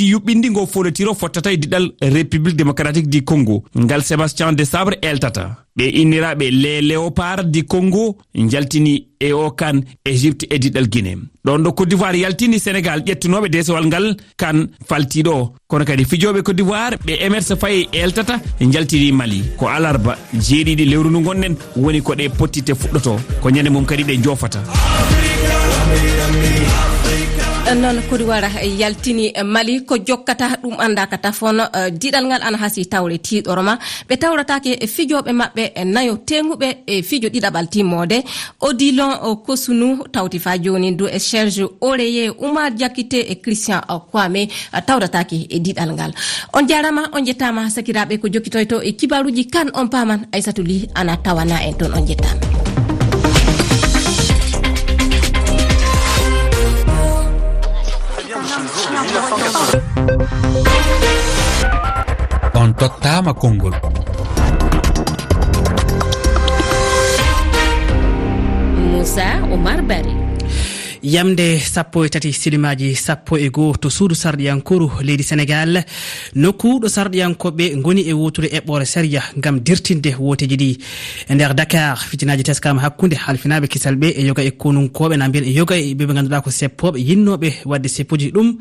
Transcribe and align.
di 0.00 0.06
yuɓɓindi 0.12 0.50
ngo 0.50 0.66
folotiro 0.66 1.14
fottata 1.14 1.52
e 1.52 1.56
diɗal 1.58 1.92
république 2.00 2.56
démocratique 2.56 3.08
du 3.10 3.22
congo. 3.22 3.64
Ngal 3.76 4.02
sébastien 4.02 4.52
de 4.54 4.64
sabre 4.64 4.94
eltata. 5.02 5.56
Ɓe 5.76 5.84
inniraɓe 6.00 6.50
les 6.50 6.80
léopard 6.80 7.44
du 7.44 7.64
congo 7.64 8.16
jaltini 8.34 9.06
e 9.20 9.32
o 9.32 9.50
kan 9.50 9.80
égypte 10.04 10.46
e 10.50 10.58
diɗal 10.58 10.88
guiné 10.88 11.16
ɗon 11.44 11.58
ɗo 11.62 11.72
côte 11.72 11.88
d'ivoire 11.90 12.16
yaltini 12.16 12.58
sénégal 12.58 13.02
ƴettunoɓe 13.06 13.48
desowal 13.50 13.86
ngal 13.86 14.16
kan 14.38 14.68
faltiɗo. 14.88 15.52
Kono 15.68 15.84
kadi 15.84 16.04
fijoɓe 16.04 16.42
côte 16.42 16.56
d'ivoire 16.56 16.96
ɓe 17.06 17.12
émerse 17.20 17.54
fayi 17.60 17.88
eltata 17.92 18.40
jaltini 18.60 19.12
mali. 19.12 19.42
Ko 19.58 19.68
alarba 19.68 20.16
jeeɗiɗi 20.32 20.84
lewru 20.86 21.10
ndu 21.10 21.20
gonɗen 21.20 21.54
woni 21.76 22.00
ko 22.02 22.14
ɗe 22.14 22.28
pottitte 22.38 22.72
fuɗɗoto. 22.74 23.18
Ko 23.42 23.50
ñande 23.50 23.68
mum 23.70 23.84
kadi 23.84 24.04
ɗe 24.04 24.22
jofata 24.24 24.60
Africa, 24.60 25.52
Africa, 25.82 26.24
Africa. 26.24 26.99
noon 27.68 28.02
kodi 28.10 28.24
wara 28.24 28.48
yaltini 28.78 29.32
mali 29.44 29.80
ko 29.84 29.96
jokkata 29.98 30.56
ɗum 30.62 30.74
anda 30.80 31.06
ka 31.06 31.18
tafon 31.18 31.60
euh, 31.60 31.90
diɗal 31.90 32.26
ngal 32.26 32.42
ana 32.42 32.58
hasi 32.58 32.86
tawre 32.86 33.18
tiɗoroma 33.18 33.78
ɓe 34.08 34.16
tawratake 34.16 34.86
fijoɓe 34.86 35.32
maɓɓe 35.32 35.62
e 35.74 35.84
nayo 35.84 36.16
teguɓe 36.16 36.68
e 36.86 37.02
fijo 37.02 37.28
ɗiɗaɓal 37.28 37.66
timmode. 37.68 38.24
Odilon 38.60 39.12
euh, 39.24 39.36
kosunu 39.46 40.04
tawti 40.12 40.38
fa 40.38 40.58
joni 40.58 40.92
du 40.96 41.06
e 41.06 41.18
serge 41.18 41.64
oreye 41.80 42.30
oumar 42.30 42.70
diakite 42.70 43.18
e 43.28 43.34
christian 43.42 43.80
euh, 43.90 43.98
kwame 44.10 44.48
tawratake 44.86 45.46
e 45.50 45.58
diɗal 45.60 45.92
ngal. 45.92 46.12
On 46.52 46.66
jarama 46.68 47.02
on 47.12 47.24
jettama 47.24 47.70
sakiraɓe 47.70 48.18
ko 48.20 48.28
jokkitoyto 48.28 48.82
e 48.82 48.92
kibaruji 48.92 49.46
kan 49.50 49.70
on 49.74 49.86
paman 49.88 50.26
aissatou 50.32 50.62
ly 50.64 50.88
ana 50.94 51.16
tawana 51.16 51.62
en 51.62 51.74
toon 51.74 51.92
on 51.94 52.06
jettama. 52.06 52.59
on 62.60 62.74
tottama 62.74 63.32
konngol. 63.34 63.72
Moussa 68.92 69.28
oumar 69.50 69.80
bari 69.82 70.19
yamde 71.02 71.58
sappo 71.60 72.04
e 72.04 72.08
tati 72.08 72.32
silimaji 72.32 72.94
sappo 72.94 73.38
e 73.38 73.48
goho 73.48 73.76
to 73.76 73.88
suudu 73.90 74.14
sarɗiyankoru 74.14 75.00
leydi 75.02 75.22
sénégal. 75.22 75.84
Nokku 76.34 76.80
ɗo 76.80 76.88
sarɗiyankoɓe 76.88 77.80
goni 77.82 78.02
e 78.08 78.12
wotude 78.12 78.48
eɓɓore 78.52 78.84
séria 78.84 79.22
gam 79.36 79.60
dirtinde 79.60 80.14
woteji 80.18 80.56
ɗi. 80.56 80.78
E 81.30 81.34
nder 81.34 81.54
dakar 81.54 81.96
fitinaji 81.96 82.42
teskama 82.42 82.82
hakkude 82.82 83.14
halfinaɓe 83.16 83.66
kisal 83.68 83.96
ɓe 83.96 84.12
e 84.16 84.26
yoga 84.26 84.42
e 84.44 84.50
konunkoɓe 84.50 85.16
na 85.16 85.28
mbiyen 85.28 85.48
e 85.48 85.52
yoga 85.52 85.76
e 85.78 85.94
ɓeɓe 85.94 86.14
ganduɗa 86.14 86.40
ko 86.42 86.50
seppoɓe 86.50 86.98
yinnoɓe 86.98 87.52
wadde 87.64 87.88
seppuji 87.88 88.30
ɗum. 88.32 88.58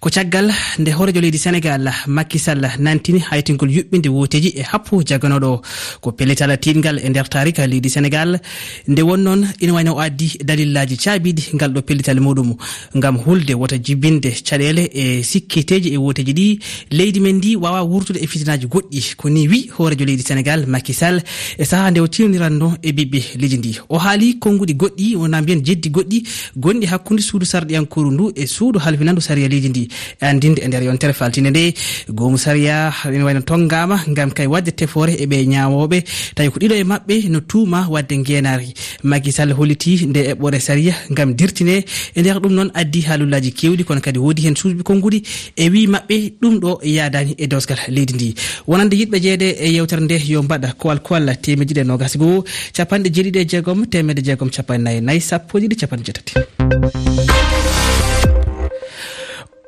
Ko 0.00 0.10
caggal 0.10 0.50
nde 0.78 0.90
horejo 0.90 1.20
leydi 1.20 1.38
sénégal 1.38 1.92
makkisall 2.08 2.66
nantini 2.78 3.20
haytingol 3.20 3.70
yuɓɓinde 3.70 4.08
woteji 4.08 4.54
e 4.56 4.62
happo 4.62 5.02
jaganoɗo 5.06 5.62
ko 6.00 6.12
pellital 6.12 6.58
tingal 6.58 6.98
e 6.98 7.08
nder 7.08 7.28
tarika 7.28 7.66
leydi 7.66 7.88
sénégal. 7.88 8.40
Nde 8.88 9.02
wonnoon 9.02 9.46
ina 9.60 9.72
wayno 9.72 9.94
o 9.94 10.00
addi 10.00 10.38
dalillaji 10.42 10.96
caabiɗi 10.96 11.54
ngal 11.54 11.75
ɗo 11.76 11.82
pellital 11.82 12.20
muɗum 12.20 12.56
gam 12.94 13.16
hulde 13.18 13.52
wota 13.54 13.76
jibinde 13.78 14.30
caɗele 14.48 14.88
e 14.92 15.22
sikkiteji 15.22 15.92
e 15.94 15.96
woteji 15.96 16.32
ɗi. 16.32 16.58
Leydi 16.90 17.20
men 17.20 17.36
ndi 17.36 17.56
wawa 17.56 17.82
wurtude 17.84 18.18
e 18.22 18.26
fitinaji 18.26 18.66
goɗɗi. 18.66 19.14
Ko 19.16 19.28
ni 19.30 19.48
wi 19.48 19.68
hoorejo 19.78 20.04
leydi 20.04 20.22
sénégal 20.22 20.66
makisal 20.66 21.22
e 21.58 21.64
saaha 21.64 21.90
nde 21.90 22.00
o 22.00 22.06
tiwnirannno 22.08 22.76
e 22.82 22.90
ɓiɓɓe 22.92 23.20
leydi 23.40 23.56
ndi. 23.58 23.78
O 23.88 23.98
haali 23.98 24.38
konnguɗi 24.38 24.74
goɗɗi 24.74 25.16
wona 25.16 25.42
mbiyen 25.42 25.62
jeddi 25.64 25.88
goɗɗi 25.90 26.18
gonɗi 26.56 26.86
hakkude 26.86 27.22
suudu 27.22 27.46
sarɗiyankoru 27.46 28.10
ndu 28.12 28.32
e 28.34 28.46
suudu 28.46 28.78
halfinandu 28.78 29.20
saria 29.20 29.48
leydi 29.48 29.68
ndi. 29.68 29.88
E 30.22 30.24
andinde 30.26 30.60
e 30.64 30.68
nder 30.68 30.82
yontere 30.82 31.12
faltinde 31.12 31.50
nde 31.50 31.74
gomu 32.08 32.38
saria 32.38 32.92
ene 33.04 33.22
wayno 33.24 33.40
tonngama 33.40 34.00
gam 34.08 34.30
kay 34.30 34.46
wadde 34.46 34.70
tefore 34.72 35.10
eɓe 35.12 35.46
ñawoɓe 35.46 35.98
tawi 36.34 36.50
ko 36.50 36.58
ɗiɗo 36.58 36.74
e 36.74 36.84
mabɓe 36.84 37.28
no 37.28 37.40
tuuma 37.40 37.86
wadde 37.88 38.12
ngenari 38.18 38.72
makisal 39.02 39.52
holliti 39.52 40.06
nde 40.06 40.32
eɓɓore 40.32 40.60
saria 40.60 40.94
gam 41.10 41.34
dirtini 41.34 41.65
altine 41.66 41.84
e 42.14 42.20
nder 42.20 42.38
ɗum 42.40 42.52
noon 42.52 42.70
addi 42.74 43.00
haalullaji 43.02 43.52
kewɗi 43.52 43.84
kono 43.84 44.00
kadi 44.00 44.18
woodi 44.18 44.42
hen 44.42 44.54
suuɓi 44.54 44.82
konnguɗi 44.82 45.22
e 45.56 45.68
wi 45.68 45.86
maɓɓe 45.86 46.32
ɗum 46.40 46.60
ɗo 46.60 46.80
yadani 46.82 47.34
e 47.38 47.46
dosgal 47.46 47.78
leydi 47.88 48.14
ndi. 48.14 48.34
Wonande 48.66 48.94
yiɗɓe 48.96 49.20
jeede 49.20 49.48
e 49.60 49.72
yewtere 49.72 50.00
nde 50.00 50.16
yo 50.28 50.42
mbaɗa 50.42 50.72
kowal 50.78 51.00
kowal 51.00 51.36
temeɗe 51.42 51.72
ɗiɗi 51.72 51.80
e 51.80 51.84
nogas 51.84 52.16
goo 52.16 52.44
capanɗe 52.74 53.08
jeeɗiɗi 53.14 53.38
e 53.38 53.44
jeegom 53.44 53.86
temedde 53.86 54.22
jeegom 54.22 54.50
capanɗe 54.50 54.82
nayyi 54.82 54.98
e 54.98 55.00
nayyi 55.00 55.20
sappo 55.20 55.58
e 55.58 55.60
ɗiɗi 55.62 55.76
capanɗe 55.76 56.04
jeetati. 56.06 56.32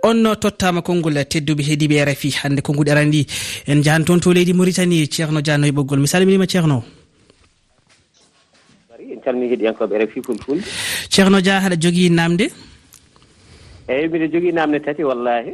On 0.04 0.36
tottama 0.40 0.80
konngol 0.82 1.24
tedduɓe 1.26 1.62
heediɓe 1.68 1.94
e 1.98 2.04
rfi 2.04 2.30
hannde 2.42 2.60
konngol 2.62 2.88
arani 2.88 3.10
ɗi 3.10 3.26
en 3.66 3.82
jahan 3.82 4.04
toon 4.04 4.20
to 4.20 4.32
leydi 4.32 4.52
mauritanie 4.52 5.06
ceerno 5.06 5.40
dianno 5.40 5.66
e 5.66 5.72
ɓoggol. 5.72 5.98
Mi 5.98 6.06
salminima 6.06 6.46
ceerno 6.46 6.97
calmini 9.28 9.52
heɗiyankoɓe 9.52 9.94
e 9.94 9.98
refi 10.02 10.24
kon 10.26 10.38
fulde 10.44 10.64
ceerno 11.12 11.40
dia 11.40 11.60
haɗa 11.60 11.76
jogui 11.76 12.10
namde 12.10 12.46
mhm. 12.48 13.92
eyyi 13.92 14.08
mbiɗa 14.08 14.26
jogui 14.32 14.52
namde 14.52 14.78
tati 14.86 15.04
wallahi 15.04 15.52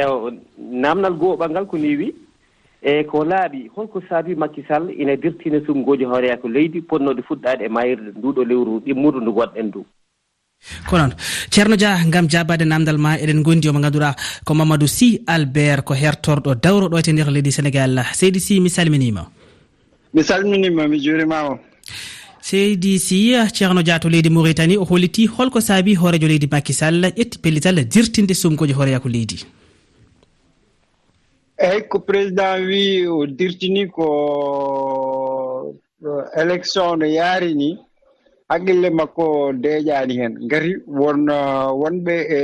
ew 0.00 0.12
namdal 0.58 1.14
gooɓal 1.20 1.50
ngal 1.50 1.66
ko 1.66 1.76
ni 1.78 1.96
wi 1.96 2.08
e 2.82 3.04
ko 3.10 3.24
laaɓi 3.24 3.70
holko 3.74 4.02
saabi 4.08 4.34
makkisall 4.34 4.90
ina 5.02 5.16
dirtina 5.16 5.58
sumgooji 5.66 6.04
hooreya 6.04 6.36
ko 6.36 6.48
leydi 6.48 6.80
potnode 6.80 7.22
fuɗɗade 7.28 7.66
e 7.66 7.68
mayirde 7.68 8.10
nduɗo 8.18 8.44
lewru 8.44 8.80
ɗimmudu 8.84 9.20
ndu 9.20 9.32
gonɗen 9.32 9.66
ndu. 9.66 9.84
Ko 10.88 10.98
noon. 10.98 11.12
Ceerno 11.50 11.76
dia 11.76 11.98
gam 12.12 12.28
jabade 12.30 12.64
namdal 12.64 12.98
ma 12.98 13.18
eɗen 13.22 13.42
gondi 13.42 13.68
omo 13.68 13.80
ganduɗa 13.80 14.14
ko 14.44 14.54
mamadou 14.54 14.88
sy 14.88 15.22
albert 15.26 15.84
ko 15.84 15.94
hertorɗo 15.94 16.54
dawroɗo 16.54 17.02
te 17.02 17.12
nder 17.12 17.30
leydi 17.30 17.52
sénégal. 17.52 18.02
Seydi 18.14 18.40
sy 18.40 18.60
mi 18.60 18.70
salminima 18.70 19.26
mi 20.14 20.22
salminima 20.22 20.88
mi 20.88 20.98
juurimama 21.00 21.58
seydi 22.42 22.98
si 22.98 23.18
ceerno 23.56 23.82
diato 23.82 24.08
leydi 24.08 24.30
mauritanie 24.30 24.76
o 24.76 24.84
holliti 24.84 25.26
holko 25.34 25.60
saabi 25.60 25.94
hoorejo 25.94 26.28
leydi 26.32 26.48
makisall 26.54 27.04
ƴetti 27.18 27.38
pellital 27.42 27.76
dirtinde 27.94 28.34
sumgoji 28.34 28.72
hooreyako 28.78 29.08
leydi. 29.08 29.36
Eyyi 31.68 31.82
ko 31.88 32.00
président 32.00 32.58
wi 32.66 33.06
o 33.06 33.26
dirtini 33.26 33.86
ko 33.96 34.08
eh, 36.02 36.40
élection 36.42 36.98
no 36.98 37.06
yaari 37.06 37.54
ni 37.54 37.70
haqqille 38.50 38.90
makko 38.90 39.52
deeƴaani 39.62 40.18
heen 40.20 40.34
ngati 40.46 40.74
won 40.86 41.28
eh, 41.30 41.70
wonɓe 41.82 42.16
e 42.38 42.40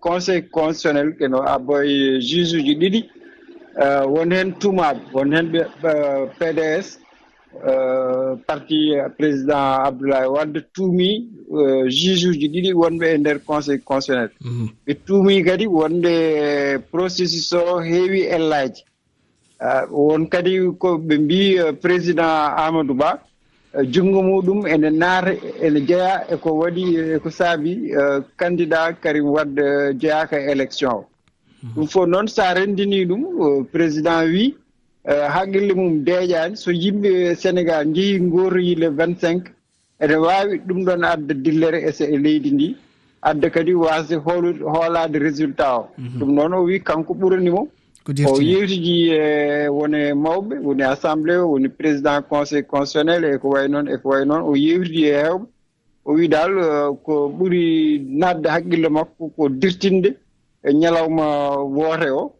conseil 0.00 0.42
constitutionnel 0.56 1.16
keno 1.18 1.42
aboye 1.54 2.16
ah, 2.16 2.20
juge 2.28 2.54
uji 2.62 2.74
ɗiɗi 2.80 3.00
eh, 3.84 4.04
won 4.14 4.30
heen 4.30 4.54
tumaaɓe 4.60 5.00
won 5.14 5.32
heen 5.34 5.46
ɓe 5.52 5.60
pds 6.38 7.01
Euh, 7.60 8.34
parti 8.46 8.92
euh, 8.96 9.08
président 9.10 9.84
abdoulaye 9.84 10.26
wadde 10.26 10.64
tuumi 10.72 11.28
euh, 11.52 11.84
juge 11.88 12.24
uji 12.30 12.48
ɗiɗi 12.48 12.72
wonɓe 12.72 13.06
e 13.14 13.18
nder 13.18 13.38
conseil 13.44 13.78
constitutionnel. 13.80 14.30
Mhm. 14.40 14.68
Ɓe 14.86 14.92
tuumi 15.06 15.44
kadi 15.44 15.66
wonde 15.66 16.14
processus 16.90 17.52
o 17.52 17.78
heewi 17.80 18.20
ellaji 18.36 18.82
won 19.90 20.26
kadi 20.32 20.52
ko 20.78 20.88
ɓe 20.98 21.14
mbi 21.24 21.40
président 21.82 22.56
amadou 22.64 22.94
ba 22.94 23.10
junngo 23.92 24.22
muɗum 24.22 24.66
ene 24.66 24.90
naata 24.90 25.32
ene 25.66 25.80
jeya 25.86 26.24
eko 26.34 26.48
waɗi 26.60 26.84
eko 27.16 27.30
saabi 27.30 27.92
candidat 28.36 28.94
karim 29.02 29.26
wadde 29.26 29.94
jeyaka 30.00 30.36
élection 30.52 30.90
o. 30.90 31.04
Mhm. 31.62 31.72
Ɗum 31.74 31.86
fof 31.88 32.06
noon 32.08 32.26
sa 32.28 32.54
renndini 32.54 33.04
ɗum 33.06 33.64
président 33.72 34.24
wi 34.24 34.54
Eh, 35.04 35.26
haqqille 35.34 35.74
mum 35.74 36.04
deeƴaani. 36.04 36.56
So 36.56 36.70
yimɓe 36.70 37.34
sénégal 37.34 37.86
njehii 37.88 38.20
ngorroyi 38.20 38.74
le 38.76 38.88
25 38.88 39.50
ene 40.00 40.14
waawi 40.16 40.58
ɗum 40.66 40.84
ɗon 40.84 41.02
adda 41.04 41.34
dillere 41.34 41.78
e, 41.88 41.90
e 42.14 42.16
leydi 42.18 42.50
ndi. 42.52 42.76
Adda 43.22 43.50
kadi 43.50 43.74
waasde 43.74 44.14
hoolude 44.16 44.60
hoolaade 44.62 45.16
résultat 45.18 45.74
o. 45.78 45.88
Ɗum 46.18 46.30
noon 46.34 46.52
o 46.54 46.62
wii 46.64 46.80
kanko 46.80 47.14
ɓuranimo 47.14 47.68
o 48.26 48.40
yewtiji 48.40 49.10
e 49.14 49.68
woni 49.68 50.12
mawɓe 50.14 50.54
woni 50.62 50.82
assemblé 50.82 51.36
o 51.36 51.46
woni 51.52 51.68
président 51.68 52.20
conseil 52.28 52.64
constitutionnel 52.64 53.24
e 53.24 53.38
ko 53.38 53.48
way 53.50 53.68
noon 53.68 53.88
e 53.88 53.96
ko 54.02 54.08
way 54.10 54.24
noon. 54.24 54.42
O 54.42 54.54
yewtidi 54.56 55.04
e 55.06 55.14
heewɓe. 55.22 55.46
O 56.04 56.12
wii 56.14 56.28
daal 56.28 56.52
e, 56.58 56.96
ko 57.04 57.28
ɓuri 57.38 57.98
nadde 58.08 58.46
haqqille 58.48 58.88
makko 58.88 59.30
ko 59.36 59.48
dirtinde 59.48 60.16
e 60.64 60.72
ñalawma 60.72 61.26
woote 61.76 62.10
o. 62.10 62.32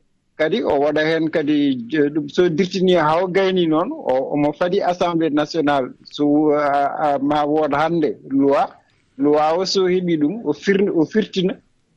kadi 0.43 0.59
o 0.67 0.75
waɗa 0.83 1.03
heen 1.07 1.31
kadi 1.31 1.57
ɗum 2.15 2.27
so 2.35 2.49
dirtini 2.49 2.95
haw 2.99 3.27
gayni 3.31 3.67
noon 3.67 3.89
omo 4.35 4.51
fadi 4.59 4.79
assemblé 4.91 5.31
national 5.31 5.85
so 6.15 6.25
uh, 6.51 7.19
ma 7.23 7.39
wooda 7.47 7.77
hannde 7.83 8.11
loi 8.31 8.67
loi 9.23 9.53
o 9.59 9.65
so 9.65 9.81
heɓi 9.87 10.15
ɗum 10.23 10.35
o 10.45 10.53
firn 10.53 10.89
o 10.91 11.05
firtina 11.13 11.55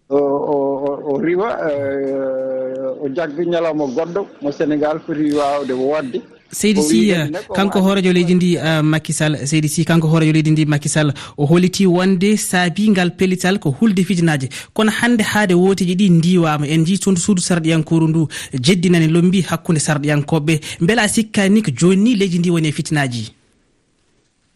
o 0.10 1.18
riwa 1.26 1.50
uh, 1.70 3.04
o 3.04 3.10
jagga 3.16 3.44
ñalawma 3.52 3.86
goɗɗo 3.96 4.22
mo 4.42 4.50
sénégal 4.52 5.00
foti 5.06 5.34
wawde 5.40 5.74
woodde. 5.74 6.20
seydi 6.52 6.82
si 6.82 7.10
eh, 7.10 7.30
kanko 7.56 7.82
hoorejo 7.82 8.14
leydi 8.14 8.36
ndi 8.36 8.56
eh, 8.56 8.82
makisal 8.84 9.38
seydi 9.48 9.70
si 9.70 9.86
kanko 9.86 10.08
hoorejo 10.08 10.34
leydi 10.34 10.52
ndi 10.52 10.66
makisal 10.66 11.14
o 11.38 11.46
holiti 11.46 11.86
wonde 11.88 12.38
saabigal 12.38 13.12
pellital 13.12 13.60
ko 13.60 13.70
hulde 13.72 14.04
fijinaji 14.04 14.50
kono 14.74 14.92
hande 14.92 15.24
haade 15.24 15.54
woteji 15.54 15.96
ɗi 15.96 16.10
ndiwama 16.12 16.68
en 16.68 16.86
jii 16.86 16.98
toon 16.98 17.16
suudu 17.16 17.42
sarɗiyankoru 17.42 18.08
ndu 18.08 18.28
jeddinani 18.54 19.08
lombi 19.08 19.42
hakkude 19.42 19.80
sarɗiyankoɓe 19.80 20.60
beela 20.82 21.08
sikkani 21.08 21.62
ko 21.62 21.72
joni 21.72 22.04
ni 22.04 22.16
leydi 22.16 22.40
ndi 22.40 22.50
woni 22.50 22.68
e 22.68 22.72
fitinaji 22.72 23.32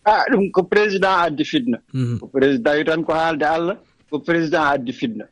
a 0.06 0.12
ah, 0.12 0.26
ɗum 0.32 0.52
ko 0.52 0.64
président 0.64 1.16
addi 1.26 1.46
fitna. 1.46 1.78
Mhm. 1.94 2.20
Ko 2.20 2.28
président 2.28 2.74
wi 2.78 2.84
tan 2.86 3.04
ko 3.04 3.14
haalde 3.14 3.44
allah 3.46 3.78
ko 4.10 4.20
président 4.20 4.64
addi 4.74 4.94
fitna. 4.94 5.26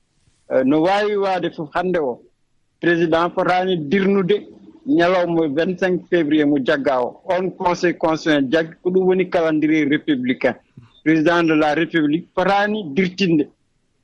Eh, 0.51 0.63
no 0.65 0.81
wawi 0.81 1.15
waade 1.15 1.49
fof 1.55 1.69
hande 1.73 1.97
o 1.97 2.21
président 2.81 3.29
fotani 3.35 3.77
dirnude 3.89 4.37
ñalawma 4.87 5.47
vingt 5.47 5.79
cinq 5.79 6.07
février 6.09 6.45
mo 6.45 6.57
jagga 6.65 7.01
o 7.01 7.21
on 7.25 7.49
conseil 7.51 7.93
constitutionnel 7.97 8.49
jaggi 8.51 8.73
ko 8.81 8.89
ɗum 8.89 9.05
woni 9.07 9.29
calendrier 9.29 9.85
républicain. 9.89 10.55
Président 11.03 11.43
de 11.43 11.53
la 11.53 11.73
république 11.75 12.27
fotani 12.33 12.83
dirtinde. 12.95 13.49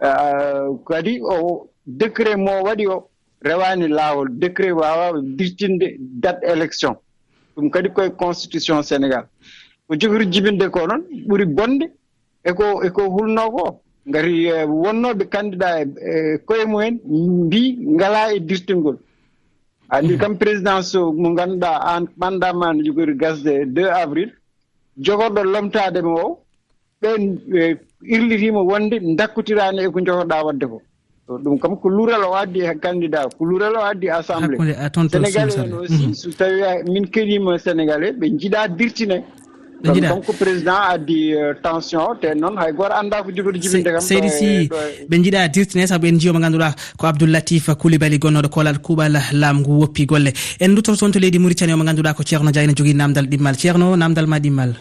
Euh, 0.04 0.74
kadi 0.88 1.22
o 1.22 1.70
décret 1.88 2.36
mo 2.36 2.52
waɗi 2.66 2.88
o 2.88 3.08
rewani 3.42 3.88
laawol 3.88 4.28
décret 4.38 4.72
wawa 4.72 5.22
dirtinde 5.24 5.96
date 6.00 6.44
élection. 6.44 6.96
Ɗum 7.56 7.70
kadi 7.72 7.90
koye 7.90 8.10
constitution 8.12 8.82
sénégal. 8.84 9.26
Ko 9.88 9.96
jogori 9.98 10.26
jibinde 10.32 10.70
ko 10.70 10.86
noon 10.88 11.04
ɓuri 11.28 11.46
bonde 11.46 11.86
eko 12.44 12.84
eko 12.84 13.02
hulno 13.10 13.52
ko 13.52 13.80
gari 14.06 14.48
eh, 14.48 14.66
wonnoɓe 14.68 15.30
candidat 15.30 15.88
e 15.88 16.10
eh, 16.10 16.38
koye 16.46 16.66
mumen 16.66 17.00
mbi 17.46 17.78
ngala 17.96 18.34
e 18.36 18.40
dirtingol. 18.40 18.98
andi 19.96 20.18
kam 20.22 20.34
présidence 20.38 20.96
mo 21.22 21.30
ganduɗa 21.38 21.72
an 21.94 22.04
ɓanɗama 22.20 22.74
no 22.74 22.84
jogori 22.86 23.16
gasde 23.22 23.54
deux 23.76 23.90
avril 24.04 24.30
jogorɗo 25.06 25.42
lomtademo 25.54 26.14
o 26.26 26.28
ɓen 27.02 27.22
e, 27.60 27.76
irlitima 28.14 28.62
wonde 28.70 28.96
dakkutirani 29.18 29.80
eko 29.86 30.00
jogoɗa 30.08 30.46
wadde 30.46 30.66
ko. 30.72 30.82
Ɗum 31.44 31.58
kam 31.60 31.74
ko 31.82 31.88
lural 31.90 32.24
o 32.30 32.34
addi 32.42 32.60
e 32.62 32.74
candidat 32.84 33.30
ko 33.38 33.46
lural 33.46 33.76
o 33.76 33.82
addi 33.92 34.10
assemblée. 34.10 34.58
Sénégalais 34.58 35.60
en 35.60 35.72
aussi 35.80 36.16
so 36.16 36.30
tawi 36.32 36.62
min 36.94 37.06
keɗima 37.14 37.58
sénégalais 37.60 38.12
ɓe 38.20 38.26
jiiɗa 38.40 38.68
dirtine 38.68 39.18
ɗo 39.84 39.94
jiɗa. 39.94 40.10
Donc 40.10 40.26
président 40.40 40.80
addi 40.94 41.34
euh, 41.34 41.54
tension 41.62 42.16
te 42.22 42.34
noon 42.34 42.58
hay 42.58 42.72
goto 42.74 42.94
anda 42.94 43.22
ko 43.24 43.32
jogoto 43.36 43.60
jibinde 43.60 43.92
kam 43.92 44.02
seydi 44.02 44.30
si 44.30 44.46
e- 44.46 44.64
e- 44.64 45.06
ɓe 45.10 45.16
jiiɗa 45.24 45.48
dirtine 45.50 45.88
saabu 45.88 46.08
en 46.08 46.20
jiyoma 46.20 46.40
ganduɗa 46.40 46.70
ko 46.98 47.08
abdoulatif 47.08 47.70
koulibaly 47.82 48.18
gonnoɗo 48.20 48.50
kolal 48.50 48.80
kuuɓal 48.80 49.16
laamgu 49.34 49.80
woppi 49.82 50.06
golle. 50.06 50.32
En 50.60 50.70
duttoto 50.76 50.98
toon 50.98 51.12
to 51.12 51.20
leydi 51.20 51.40
mauritanie 51.40 51.74
o 51.74 51.78
mo 51.78 51.84
ganduɗa 51.84 52.14
ko 52.16 52.24
ceerno 52.24 52.52
dia 52.52 52.64
ene 52.64 52.74
jogui 52.76 52.94
namdal 52.94 53.28
ɗimmal. 53.28 53.56
Ceerno 53.56 53.96
namdal 53.98 54.28
ma 54.28 54.40
ɗimmal? 54.40 54.74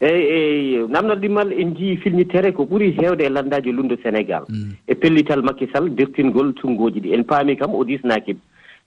Eyyi 0.00 0.24
eyyi 0.36 0.88
namdal 0.88 1.18
ɗimmal 1.20 1.52
en 1.52 1.74
jii 1.76 1.96
filmitere 2.02 2.52
ko 2.52 2.64
ɓuuri 2.64 2.96
hewde 2.98 3.22
e 3.24 3.28
landaji 3.28 3.72
lundo 3.72 3.96
sénégal. 4.02 4.44
Mm. 4.48 4.72
E 4.88 4.94
pellital 4.94 5.42
makkisal 5.42 5.88
dirtingol 5.94 6.52
tunngooji 6.54 7.00
ɗi. 7.00 7.14
En 7.14 7.22
paami 7.24 7.56
kam 7.56 7.74
o 7.74 7.84
disnaakim 7.84 8.36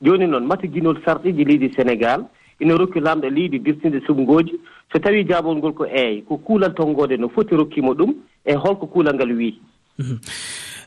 joni 0.01 0.27
noon 0.27 0.45
mata 0.45 0.67
ginol 0.67 0.97
sarɗiiji 1.05 1.45
leydi 1.45 1.69
sénégal 1.75 2.25
ina 2.63 2.77
rokki 2.77 2.99
lamɗo 2.99 3.29
leydi 3.29 3.59
dirtinde 3.59 3.99
sumgoji 4.07 4.55
so 4.91 4.99
tawi 4.99 5.23
jaabol 5.27 5.57
ngol 5.57 5.73
ko 5.73 5.85
eeyi 5.85 6.21
ko 6.27 6.37
kuulal 6.37 6.73
tonngode 6.73 7.17
no 7.19 7.29
foti 7.29 7.55
rokkimo 7.55 7.93
ɗum 7.93 8.13
e 8.45 8.53
holko 8.55 8.87
kuulal 8.87 9.15
ngal 9.15 9.31
wii. 9.37 9.55
Mhm. 9.99 10.17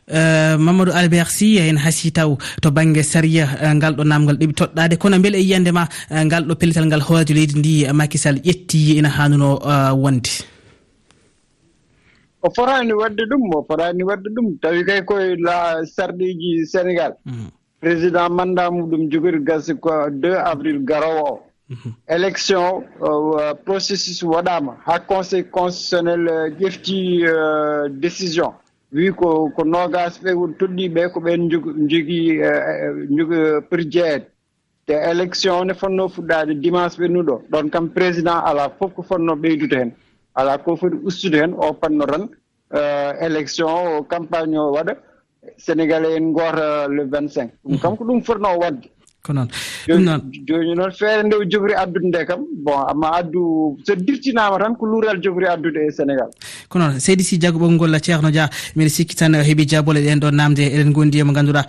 Euh, 0.09 0.55
Mamadou 0.57 0.93
albert 0.95 1.27
sy 1.27 1.57
en 1.59 1.75
hasi 1.83 2.13
taw 2.15 2.37
to 2.61 2.71
banggue 2.71 3.03
saria 3.03 3.45
euh, 3.61 3.73
ngal 3.75 3.93
ɗo 3.95 4.03
namgal 4.07 4.37
ɗeɓi 4.39 4.53
toɗɗade 4.55 4.95
kono 4.97 5.19
beele 5.19 5.35
e 5.37 5.43
yiyande 5.43 5.71
ma 5.71 5.83
euh, 6.11 6.23
ngal 6.23 6.47
ɗo 6.47 6.55
pellital 6.55 6.85
ngal 6.87 7.01
hoorade 7.01 7.33
leydi 7.35 7.59
ndi 7.59 7.73
makisal 7.93 8.39
ƴetti 8.39 8.97
ina 8.97 9.09
hannuno 9.09 9.59
wonde. 10.01 10.31
O 12.41 12.47
fotani 12.55 12.93
wadde 12.93 13.23
ɗum 13.29 13.55
o 13.55 13.65
fotani 13.67 14.03
wadde 14.03 14.29
ɗum. 14.31 14.57
Tawi 14.61 14.85
kay 14.85 15.01
koye 15.03 15.35
la 15.35 15.83
sarɗiji 15.85 16.65
sénégal. 16.65 17.13
Mhm. 17.25 17.51
Président 17.81 18.29
mandat 18.29 18.71
muɗum 18.71 19.11
jogori 19.11 19.43
gasi 19.43 19.75
ko 19.75 19.91
2 20.09 20.33
avril 20.39 20.79
garowo 20.85 21.23
o. 21.27 21.46
Mhm. 21.69 21.91
élection 22.07 22.83
euh, 23.01 23.39
euh, 23.39 23.53
processus 23.65 24.23
waɗama 24.23 24.77
ha 24.85 24.99
conseil 24.99 25.43
constitutionnel 25.49 26.27
euh, 26.29 26.49
ƴefti 26.59 27.23
décision. 27.99 28.53
Wi 28.93 29.11
ko 29.11 29.49
ko 29.55 29.63
nogas 29.65 30.19
ɓe 30.23 30.31
won 30.33 30.53
toɗɗiɓe 30.59 31.11
ko 31.11 31.19
ɓen 31.19 31.49
jogui 31.51 31.73
jogi 31.89 32.39
pour 33.69 33.79
jeeyede 33.91 34.25
te 34.85 34.93
élection 34.93 35.65
ne 35.65 35.73
fonno 35.73 36.07
fuɗɗade 36.07 36.53
dimanche 36.61 36.97
ɓennuɗo 37.01 37.41
ɗon 37.51 37.69
kam 37.69 37.89
président 37.89 38.39
ala 38.45 38.69
foof 38.79 38.93
ko 38.93 39.01
fonno 39.03 39.35
ɓeydude 39.35 39.73
hen 39.75 39.91
ala 40.35 40.57
ko 40.57 40.75
foti 40.77 40.95
ustude 41.03 41.35
hen 41.35 41.53
o 41.57 41.73
panno 41.73 42.05
tan 42.05 42.29
élection 43.21 43.67
o 43.97 44.03
campagne 44.03 44.57
o 44.57 44.71
waɗa. 44.71 44.95
Sénégalais 45.57 46.17
en 46.19 46.31
goota 46.31 46.87
le 46.87 47.03
vingt 47.05 47.29
cinq 47.29 47.51
ɗum 47.65 47.79
kam 47.79 47.97
ko 47.97 48.03
ɗum 48.05 48.21
fotno 48.23 48.57
wadde. 48.59 48.87
ko 49.27 49.33
noon? 49.33 49.49
Ɗum 49.87 50.01
noon 50.07 50.21
joni 50.47 50.73
noon 50.79 50.91
feere 50.99 51.23
nde 51.27 51.35
jogori 51.51 51.75
addude 51.83 52.07
nde 52.09 52.25
kam 52.29 52.41
bon 52.65 52.79
amma 52.91 53.07
addu 53.19 53.77
so 53.85 53.95
dirtinama 53.95 54.57
tan 54.61 54.75
ko 54.79 54.85
luural 54.91 55.19
jogori 55.23 55.47
addude 55.53 55.79
e 55.87 55.91
sénégal. 55.91 56.29
Ko 56.69 56.79
noon 56.79 56.99
seydi 56.99 57.23
si 57.23 57.39
jaggoɓol 57.41 57.71
ngol 57.75 57.99
ceerno 58.05 58.31
dia 58.31 58.49
mbiɗa 58.75 58.89
sikki 58.89 59.15
tan 59.15 59.33
heeɓi 59.47 59.67
jabole 59.67 59.99
ɗen 60.05 60.19
ɗon 60.23 60.35
namde 60.35 60.63
eɗen 60.73 60.91
gondi 60.93 61.19
emo 61.19 61.33
ganduɗa 61.33 61.63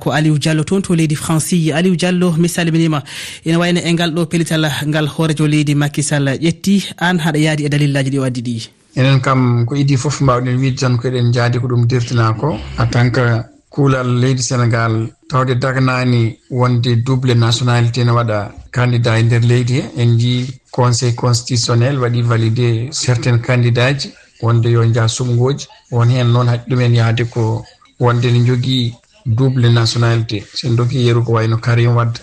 ko 0.00 0.10
aliou 0.10 0.38
diallo 0.38 0.64
toon 0.64 0.82
to 0.82 0.94
leydi 0.94 1.14
franci 1.14 1.72
aliou 1.72 1.96
diallo 1.96 2.32
mi 2.38 2.48
salminima 2.48 3.02
ene 3.44 3.56
wayno 3.56 3.80
e 3.84 3.92
ngal 3.92 4.10
ɗo 4.14 4.26
pelital 4.26 4.64
ngal 4.86 5.06
hoorejo 5.14 5.46
leydi 5.46 5.74
makisall 5.74 6.26
ƴetti 6.40 6.94
an 6.98 7.18
haɗa 7.18 7.38
yaadi 7.38 7.64
e 7.66 7.68
dalillaji 7.68 8.10
ɗi 8.10 8.18
o 8.18 8.24
addi 8.24 8.42
ɗi. 8.42 8.68
Enen 8.96 9.20
kam 9.20 9.64
ko 9.66 9.74
idi 9.76 9.96
foof 9.96 10.20
mbawɗen 10.20 10.56
wiide 10.58 10.78
tan 10.80 10.96
ko 10.98 11.08
eɗen 11.08 11.32
jaadi 11.32 11.58
ko 11.60 11.66
ɗum 11.68 11.86
dirtina 11.86 12.32
ko 12.40 12.58
en 12.78 12.86
tant 12.90 13.10
que 13.10 13.24
kuulal 13.70 14.08
leydi 14.22 14.42
sénégal 14.42 14.94
tawde 15.30 15.54
daganani 15.62 16.22
wonde 16.50 16.90
double 17.06 17.34
nationalité 17.34 18.04
ne 18.04 18.10
waɗa 18.18 18.38
candidat 18.76 19.18
e 19.20 19.22
nder 19.22 19.40
leydi 19.50 19.74
he. 19.78 19.84
En 20.02 20.10
jii 20.20 20.60
conseil 20.76 21.14
constitutionnel 21.14 21.96
waɗi 22.02 22.20
validé 22.22 22.68
certaine 22.92 23.38
candidat 23.48 23.94
ji 24.00 24.08
wonde 24.42 24.68
yo 24.76 24.82
jaa 24.94 25.08
sumgoji 25.08 25.66
won 25.92 26.08
hen 26.10 26.28
noon 26.32 26.48
haɗi 26.52 26.64
ɗumen 26.70 26.94
yahde 27.00 27.24
ko 27.34 27.64
wonde 28.00 28.28
ne 28.32 28.40
jogii 28.48 28.94
double 29.26 29.68
nationalité. 29.78 30.44
Sen 30.54 30.76
doki 30.76 31.06
yeru 31.06 31.22
ko 31.24 31.32
wayno 31.32 31.56
karim 31.58 31.94
wadda 31.96 32.20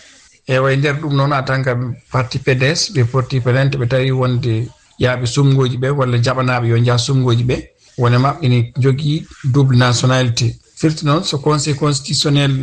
ewa 0.48 0.74
e 0.74 0.76
nder 0.78 0.96
ɗum 1.02 1.14
noon 1.16 1.32
a 1.34 1.44
tan 1.44 1.64
ka 1.64 1.72
parti 2.12 2.40
pds 2.40 2.92
ɓe 2.94 3.04
porti 3.12 3.40
plainte 3.40 3.76
ɓe 3.78 3.88
tawi 3.88 4.12
wonde 4.12 4.54
yaaɓe 5.00 5.26
sumgoji 5.26 5.78
ɓe 5.78 5.90
walla 5.98 6.18
jaɓanaɓe 6.18 6.68
yo 6.68 6.78
jaa 6.86 6.98
sumgoji 6.98 7.44
ɓe 7.44 7.56
wone 7.98 8.18
maɓɓe 8.18 8.46
ne 8.50 8.58
jogii 8.84 9.26
double 9.54 9.78
nationalité. 9.78 10.56
firti 10.80 11.06
noon 11.06 11.24
so 11.24 11.38
conseil 11.40 11.76
constitutionnel 11.76 12.54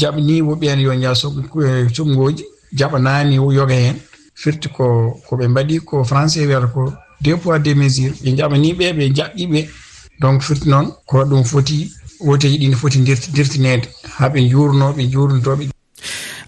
jaɓni 0.00 0.40
woɓɓeen 0.42 0.80
yo 0.80 0.92
jaaso 1.02 1.26
eh, 1.66 1.86
cumngooji 1.94 2.44
jaɓanaani 2.78 3.34
yoga 3.34 3.74
heen. 3.74 3.96
Firti 4.34 4.68
ko 4.68 4.84
ko 5.26 5.36
ɓe 5.36 5.48
mbaɗi 5.48 5.80
ko 5.88 6.04
français 6.04 6.46
wiyata 6.46 6.66
ko 6.74 6.92
deux 7.20 7.36
poids 7.36 7.58
deux 7.64 7.74
mesure 7.74 8.12
ɓe 8.22 8.30
jaɓanii 8.38 8.72
ɓe 8.78 8.92
ɓe 8.98 9.04
jaɓɓi 9.16 9.46
ɓe. 9.52 9.60
Donc 10.20 10.42
firti 10.42 10.68
noon 10.68 10.86
ko 11.06 11.24
ɗum 11.24 11.44
foti 11.44 11.90
woteji 12.20 12.58
ɗi 12.58 12.68
no 12.70 12.76
foti 12.76 12.98
dirtineede 13.34 13.86
haa 14.18 14.28
ɓe 14.28 14.40
juurnoo 14.50 14.92
ɓe 14.96 15.02
juurnotooɓe 15.12 15.68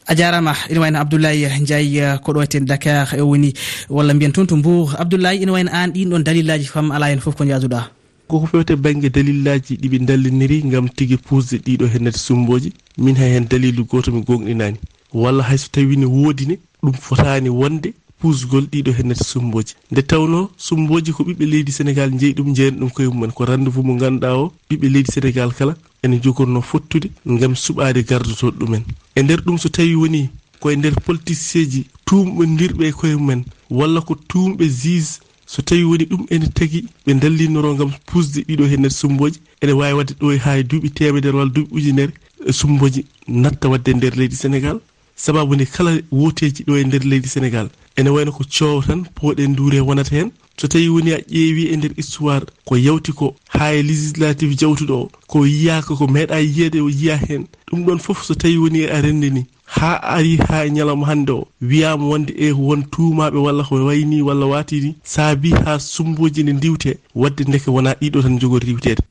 a 0.09 0.15
jarama 0.15 0.55
ina 0.71 0.81
wayno 0.81 0.99
abdoulaye 1.01 1.49
ndiaye 1.61 1.99
eh, 2.03 2.19
ko 2.23 2.33
ɗo 2.33 2.43
eten 2.43 2.65
dakar 2.65 3.09
e 3.19 3.21
woni 3.21 3.53
walla 3.91 4.15
mbiyen 4.15 4.33
toon 4.33 4.47
to 4.47 4.57
mbour. 4.57 4.95
Abdoulaye 4.99 5.43
ina 5.43 5.53
wayno 5.53 5.71
an 5.73 5.91
ɗin 5.91 6.09
ɗon 6.11 6.23
dalillaji 6.23 6.67
fam 6.67 6.91
ala 6.93 7.07
hen 7.11 7.21
foof 7.21 7.35
ko 7.37 7.45
jaaduɗa 7.45 7.96
koko 8.29 8.47
fewte 8.47 8.75
banggue 8.77 9.09
dalillaji 9.11 9.77
ɗiɓe 9.77 9.99
dalliniri 10.07 10.63
gam 10.63 10.89
tigui 10.89 11.17
pusde 11.17 11.57
ɗiɗo 11.65 11.87
hennete 11.93 12.19
sumboji. 12.19 12.73
Min 12.99 13.15
hay 13.17 13.31
hen 13.35 13.47
dalilu 13.49 13.85
goto 13.85 14.11
mi 14.13 14.21
gonɗinani. 14.23 14.77
Walla 15.13 15.43
hayso 15.43 15.69
tawi 15.73 15.97
ne 15.97 16.07
woodine 16.07 16.59
ɗum 16.83 16.93
fotani 16.93 17.49
wonde 17.49 17.95
pusgol 18.21 18.67
ɗiɗo 18.73 18.93
hennete 18.99 19.25
sumboji. 19.25 19.75
Nde 19.91 20.03
tawno 20.03 20.51
sumboji 20.57 21.13
ko 21.13 21.23
ɓiɓɓe 21.23 21.45
leydi 21.47 21.73
sénégal 21.73 22.11
jeeyi 22.19 22.35
ɗum 22.35 22.55
jeeyana 22.55 22.79
ɗum 22.79 22.91
koye 22.91 23.09
mumen 23.09 23.33
ko 23.33 23.45
rendez 23.45 23.71
vous 23.71 23.83
mo 23.85 23.95
ganduɗa 23.95 24.35
o 24.37 24.53
ɓiɓɓe 24.71 24.89
leydi 24.93 25.13
sénégal 25.13 25.53
kala 25.55 25.77
ene 26.03 26.21
jogorno 26.23 26.61
fottude 26.61 27.09
gam 27.27 27.55
suɓade 27.55 28.03
gardotoɗo 28.03 28.59
ɗumen. 28.59 28.83
E 29.15 29.23
nder 29.23 29.41
ɗum 29.41 29.59
so 29.59 29.69
tawi 29.69 29.95
woni 29.95 30.29
koye 30.61 30.77
nder 30.77 30.95
politicien 31.05 31.65
ji 31.71 31.85
tumɓodirɓe 32.07 32.93
koye 32.93 33.15
mumen 33.15 33.45
walla 33.71 34.01
ko 34.01 34.15
tumɓe 34.29 34.65
juge 34.69 35.21
so 35.47 35.63
tawi 35.63 35.85
woni 35.85 36.05
ɗum 36.05 36.27
ene 36.31 36.47
tagui 36.55 36.85
ɓe 37.07 37.15
dallinoro 37.15 37.75
gam 37.75 37.91
pusde 38.07 38.41
ɗiɗo 38.49 38.65
henner 38.69 38.91
sumboji 38.91 39.39
ene 39.63 39.73
wawi 39.73 39.93
wadde 39.95 40.15
ɗo 40.21 40.39
ha 40.39 40.63
duuɓi 40.63 40.91
temedere 40.91 41.37
walla 41.37 41.51
duuɓi 41.55 41.71
ujunere 41.73 42.13
sumboji 42.51 43.05
natta 43.29 43.69
wadde 43.69 43.89
e 43.91 43.95
nder 43.95 44.15
leydi 44.17 44.37
sénégal. 44.37 44.81
Sababu 45.17 45.55
nde 45.55 45.65
kala 45.67 45.93
woteji 46.11 46.65
ɗo 46.65 46.77
e 46.81 46.85
nder 46.85 47.03
leydi 47.05 47.29
sénégal 47.29 47.69
ene 47.97 48.09
wayno 48.11 48.33
ko 48.33 48.45
coow 48.45 48.83
tan 48.83 49.05
pooɗen 49.15 49.55
duure 49.57 49.81
wonata 49.81 50.17
hen. 50.17 50.31
So 50.59 50.67
tawi 50.69 50.89
woni 50.89 51.13
a 51.13 51.19
ƴeewi 51.19 51.73
e 51.73 51.77
nder 51.77 51.93
histoire 51.97 52.45
ko 52.65 52.77
yawti 52.77 53.13
ko 53.13 53.37
ha 53.49 53.73
e 53.75 53.83
législatif 53.83 54.51
jawtuɗo 54.59 54.93
o 54.95 55.11
ko 55.27 55.47
yiyaka 55.47 55.95
ko 55.97 56.07
meeɗa 56.07 56.41
yiyede 56.43 56.81
o 56.81 56.89
yiya 56.91 57.17
hen. 57.17 57.47
Ɗum 57.71 57.85
ɗon 57.87 57.99
foof 57.99 58.25
so 58.25 58.35
tawi 58.35 58.59
woni 58.59 58.85
a 58.85 59.01
renndi 59.01 59.31
ni. 59.31 59.47
ha 59.67 60.03
ari 60.03 60.37
ha 60.49 60.65
e 60.67 60.71
ñalawma 60.71 61.07
hannde 61.07 61.33
o 61.33 61.47
wiyama 61.61 62.05
wonde 62.07 62.33
e 62.39 62.53
won 62.53 62.83
tuumaaɓe 62.93 63.39
walla 63.39 63.65
ko 63.65 63.85
wayni 63.85 64.23
walla 64.23 64.47
watini 64.47 64.95
saabi 65.03 65.51
ha 65.51 65.79
sumboji 65.79 66.43
ne 66.45 66.53
ndiwtee 66.53 66.97
wadde 67.15 67.45
ndeke 67.45 67.71
wona 67.71 67.93
ɗiɗo 68.01 68.23
tan 68.23 68.39
jogori 68.39 68.67
riwtede 68.67 69.03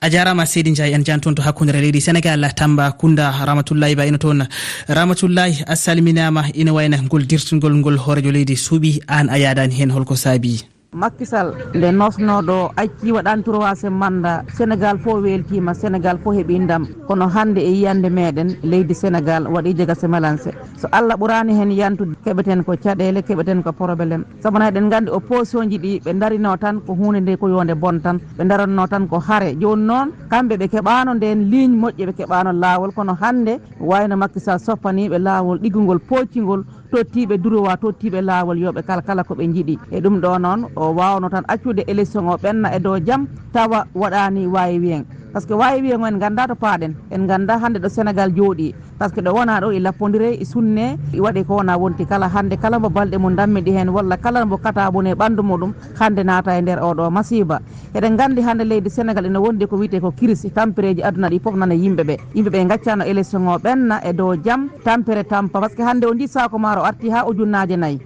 a 0.00 0.10
jarama 0.10 0.46
seydi 0.46 0.70
ndiaye 0.70 0.94
en 0.94 1.04
jan 1.04 1.20
toon 1.20 1.34
to 1.34 1.42
hakkudere 1.42 1.80
leydi 1.80 2.00
sénégal 2.00 2.54
tamba 2.54 2.92
kunda 2.92 3.32
ramatullayi 3.44 3.96
ba 3.96 4.06
ina 4.06 4.18
toon. 4.18 4.46
Ramatullayi 4.88 5.64
a 5.66 5.74
salminama 5.76 6.44
ina 6.54 6.72
wayna 6.72 7.02
ngol 7.02 7.26
dirtugol 7.26 7.74
ngol 7.74 7.96
hoorejo 7.98 8.30
leydi 8.30 8.54
suuɓi 8.54 9.02
an 9.08 9.28
a 9.28 9.38
yadani 9.38 9.74
hen 9.74 9.90
holko 9.90 10.14
saabi 10.16 10.62
makkisal 10.92 11.52
nde 11.74 11.92
nosnoɗo 11.92 12.72
acci 12.76 13.12
waɗani 13.12 13.42
trowasé 13.42 13.90
manda 13.90 14.42
sénégal 14.56 14.98
fo 14.98 15.20
weltima 15.20 15.74
sénégal 15.74 16.18
fo 16.24 16.30
heeɓi 16.32 16.58
ndam. 16.60 16.86
Kono 17.06 17.28
hande 17.28 17.58
e 17.60 17.70
yiyande 17.70 18.08
meɗen 18.10 18.56
leydi 18.62 18.94
sénégal 18.94 19.46
waɗi 19.52 19.74
jaga 19.76 19.94
sémélance 19.94 20.50
so 20.80 20.88
allah 20.92 21.16
ɓurani 21.16 21.52
hen 21.52 21.70
yantude 21.72 22.16
keɓeten 22.24 22.64
ko 22.64 22.72
caɗele 22.82 23.20
keɓeten 23.22 23.62
ko 23.62 23.72
probléme. 23.72 24.24
Sabuna 24.42 24.68
eɗen 24.70 24.88
gandi 24.88 25.10
o 25.10 25.20
position 25.20 25.68
ji 25.70 25.78
ɗi 25.78 26.00
ɓe 26.04 26.12
darino 26.18 26.56
tan 26.56 26.80
ko 26.80 26.94
hunde 26.94 27.20
nde 27.20 27.36
ko 27.36 27.48
yonde 27.48 27.74
bon 27.74 28.00
tan 28.00 28.18
ɓe 28.38 28.44
daranno 28.48 28.86
tan 28.86 29.06
ko 29.08 29.18
haare 29.18 29.56
joni 29.60 29.82
noon 29.84 30.08
kamɓe 30.30 30.56
ɓe 30.56 30.68
keɓano 30.68 31.14
nden 31.14 31.50
ligne 31.50 31.76
moƴƴe 31.76 32.06
ɓe 32.06 32.12
keɓano 32.16 32.52
lawol 32.52 32.92
kono 32.94 33.12
hande 33.20 33.60
wayno 33.80 34.16
makkisal 34.16 34.58
soppaniɓe 34.58 35.18
lawol 35.18 35.58
ɗiggugol 35.60 35.98
poccigol 36.00 36.64
tottiɓe 36.90 37.36
durowa 37.42 37.76
tottiɓe 37.76 38.20
lawol 38.28 38.58
yoɓe 38.64 38.80
kala 38.86 39.02
kala 39.02 39.22
koɓe 39.24 39.44
jiiɗi 39.54 39.74
e 39.90 40.00
ɗum 40.00 40.20
ɗo 40.22 40.38
noon 40.38 40.60
o 40.76 40.84
wawno 40.98 41.28
tan 41.30 41.44
accude 41.48 41.82
élection 41.86 42.28
o 42.28 42.36
ɓenna 42.42 42.68
e 42.76 42.78
dow 42.80 42.96
jaam 43.06 43.26
tawa 43.52 43.86
waɗani 43.94 44.46
wawi 44.46 44.78
wiyen 44.82 45.04
par 45.32 45.42
ce 45.42 45.46
que 45.46 45.54
wawi 45.54 45.78
e 45.78 45.82
wiye 45.82 45.94
en 45.94 46.18
ganda 46.18 46.46
to 46.46 46.54
paaɗen 46.54 46.94
en 47.10 47.26
ganda 47.26 47.58
hande 47.58 47.78
ɗo 47.78 47.88
sénégal 47.88 48.30
jooɗi. 48.36 48.74
Par 48.98 49.08
ce 49.08 49.14
que 49.14 49.20
ɗo 49.20 49.32
wona 49.34 49.60
ɗo 49.60 49.72
e 49.72 49.78
lappodire 49.80 50.32
e 50.40 50.44
sunne 50.44 50.96
e 51.12 51.20
waɗe 51.20 51.44
ko 51.46 51.56
wona 51.56 51.76
wonti 51.76 52.06
kala 52.06 52.28
hande 52.28 52.56
kala 52.56 52.78
mo 52.78 52.88
balɗe 52.88 53.18
mum 53.18 53.34
dammiɗi 53.36 53.70
hen 53.76 53.88
walla 53.90 54.16
kala 54.16 54.44
mo 54.46 54.56
katabone 54.56 55.14
ɓandu 55.14 55.42
muɗum 55.42 55.72
hande 56.00 56.22
naata 56.24 56.56
e 56.58 56.62
nder 56.62 56.78
oɗo 56.78 57.10
masiba 57.10 57.60
eɗen 57.94 58.16
gandi 58.16 58.40
hande 58.42 58.64
leydi 58.64 58.90
sénégal 58.90 59.26
ene 59.26 59.38
wondi 59.38 59.66
ko 59.66 59.76
wiite 59.76 60.00
ko 60.00 60.10
crise 60.12 60.50
tampereji 60.50 61.02
aduna 61.02 61.28
ɗi 61.28 61.40
foof 61.40 61.54
nana 61.56 61.74
yimɓeɓe 61.74 62.16
yimɓeɓe 62.34 62.66
gaccano 62.68 63.04
élection 63.04 63.46
o 63.48 63.58
ɓenna 63.58 64.00
e 64.04 64.12
dow 64.12 64.34
jaam 64.44 64.68
tampere 64.84 65.24
tampa. 65.24 65.60
Par 65.60 65.70
ce 65.70 65.76
que 65.76 65.82
hande 65.82 66.04
o 66.06 66.14
ndi 66.14 66.28
sako 66.28 66.58
maro 66.58 66.82
arti 66.84 67.10
ha 67.10 67.26
ujunnaje 67.28 67.76
nayyi. 67.76 68.00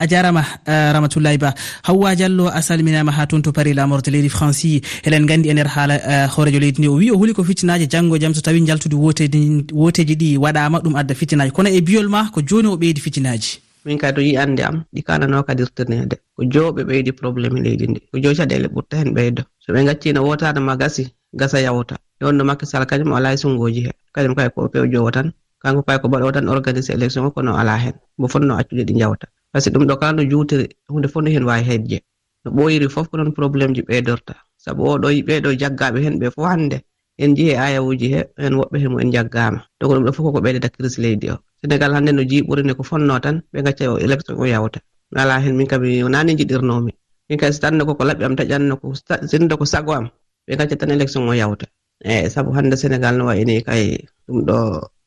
a 0.00 0.06
jarama 0.06 0.42
ramatullahi 0.66 1.38
ba. 1.38 1.54
Hawwa 1.84 2.16
diallo 2.16 2.48
a 2.48 2.60
salminama 2.62 3.12
ha 3.12 3.26
toon 3.26 3.42
to 3.42 3.52
paari 3.52 3.74
lamorde 3.74 4.10
leydi 4.10 4.28
franci 4.28 4.80
eɗen 5.04 5.26
gandi 5.28 5.50
e 5.50 5.54
nder 5.54 5.68
haala 5.68 6.26
hoorejo 6.34 6.58
leydi 6.58 6.78
ndi. 6.80 6.88
O 6.88 6.94
wi 6.96 7.10
o 7.10 7.16
huuli 7.16 7.34
ko 7.34 7.44
fitinaji 7.44 7.86
janggo 7.86 8.16
jaam 8.18 8.34
so 8.34 8.40
tawi 8.40 8.60
jaltude 8.66 8.96
woteji 8.96 10.14
ɗi 10.16 10.38
waɗama 10.38 10.80
ɗum 10.80 10.96
adda 10.96 11.14
fitinaji 11.14 11.52
kono 11.52 11.68
e 11.68 11.80
biyol 11.80 12.08
ma 12.08 12.30
ko 12.32 12.40
joni 12.40 12.68
o 12.68 12.76
ɓeydi 12.76 13.00
fitinaji? 13.00 13.60
Min 13.84 13.98
kadi 13.98 14.14
to 14.16 14.20
yi 14.20 14.36
ande 14.36 14.60
am 14.64 14.84
ɗi 14.94 15.02
kanano 15.02 15.42
kadirtenede 15.42 16.16
ko 16.36 16.42
joɓe 16.44 16.84
ɓeydi 16.88 17.12
probléme 17.12 17.60
e 17.60 17.62
leydi 17.62 17.86
ndi. 17.88 18.00
Ko 18.12 18.18
joyi 18.18 18.36
caɗele 18.36 18.66
e 18.66 18.72
ɓurta 18.72 18.96
hen 18.96 19.12
ɓeydo. 19.14 19.42
So 19.60 19.72
ɓe 19.72 19.84
gaccino 19.84 20.24
wotade 20.24 20.60
ma 20.60 20.76
gasi 20.76 21.08
gasa 21.32 21.60
yawta. 21.60 21.94
E 22.20 22.24
Yonno 22.24 22.44
makky 22.44 22.66
sall 22.66 22.84
kañum 22.86 23.12
ala 23.16 23.32
e 23.32 23.36
sungoji 23.36 23.80
he. 23.86 23.92
Kañum 24.14 24.34
kay 24.36 24.48
ko 24.54 24.68
pew 24.68 24.84
jowo 24.86 25.10
tan 25.10 25.32
kanko 25.62 25.82
kay 25.82 25.98
ko 25.98 26.08
baɗo 26.08 26.32
tan 26.32 26.48
organisé 26.48 26.92
élection 26.92 27.24
o 27.24 27.30
kono 27.30 27.56
ala 27.56 27.76
hen. 27.76 27.94
Mo 28.18 28.28
fonno 28.28 28.56
accude 28.56 28.84
ɗi 28.84 28.98
jawta 28.98 29.26
par 29.52 29.58
pasque 29.58 29.72
ɗum 29.72 29.86
ɗo 29.86 29.96
kala 30.00 30.12
no 30.12 30.22
juutiri 30.30 30.66
hunde 30.88 31.08
fof 31.08 31.22
no 31.24 31.30
hen 31.30 31.44
wawi 31.44 31.62
hejje 31.68 31.98
no 32.44 32.50
ɓoyiri 32.56 32.88
fof 32.88 33.08
ko 33.10 33.16
noon 33.16 33.32
probléme 33.32 33.74
ji 33.74 33.82
ɓeydorta. 33.82 34.34
Saabu 34.56 34.82
oɗo 34.84 35.08
ɓeɗo 35.28 35.50
jaggaɓe 35.60 35.98
hen 36.04 36.18
ɓe 36.20 36.30
fof 36.34 36.46
hande 36.50 36.78
en 37.18 37.34
jeehi 37.36 37.52
e 37.52 37.56
ayawuji 37.64 38.06
he 38.14 38.20
en 38.46 38.54
woɓɓe 38.54 38.76
hemo 38.82 38.96
en 39.02 39.10
jaggama 39.12 39.60
donc 39.80 39.92
ɗum 39.92 40.04
ɗo 40.06 40.12
fof 40.12 40.24
koko 40.26 40.40
ɓeydata 40.44 40.68
crise 40.74 40.98
leydi 41.02 41.30
o. 41.30 41.36
Sénégal 41.60 41.92
hande 41.94 42.10
no 42.12 42.22
jiɓurine 42.22 42.72
ko 42.78 42.82
fonno 42.82 43.18
tan 43.20 43.42
ɓe 43.52 43.58
gacca 43.66 43.84
o 43.92 43.98
élection 43.98 44.36
o 44.38 44.44
yawta. 44.46 44.80
Mi 45.12 45.20
ala 45.20 45.40
hen 45.44 45.56
min 45.56 45.66
kam 45.66 45.82
nani 45.82 46.32
jiɗirnomi 46.38 46.92
min 47.28 47.38
kadi 47.38 47.52
so 47.52 47.60
tanno 47.60 47.84
koko 47.86 48.04
laɓɓi 48.04 48.24
am 48.24 48.34
taƴanno 48.36 48.74
ko 48.80 48.86
sinno 49.30 49.56
ko 49.58 49.64
sago 49.64 49.92
am 49.92 50.06
ɓe 50.46 50.56
gacca 50.58 50.76
tan 50.76 50.90
élection 50.90 51.28
o 51.28 51.32
yawta. 51.34 51.66
Eyyi 52.04 52.30
saabu 52.30 52.50
hande 52.56 52.76
sénégal 52.76 53.14
no 53.18 53.24
wayini 53.26 53.62
kay 53.66 53.98
ɗum 54.26 54.38
ɗo 54.46 54.56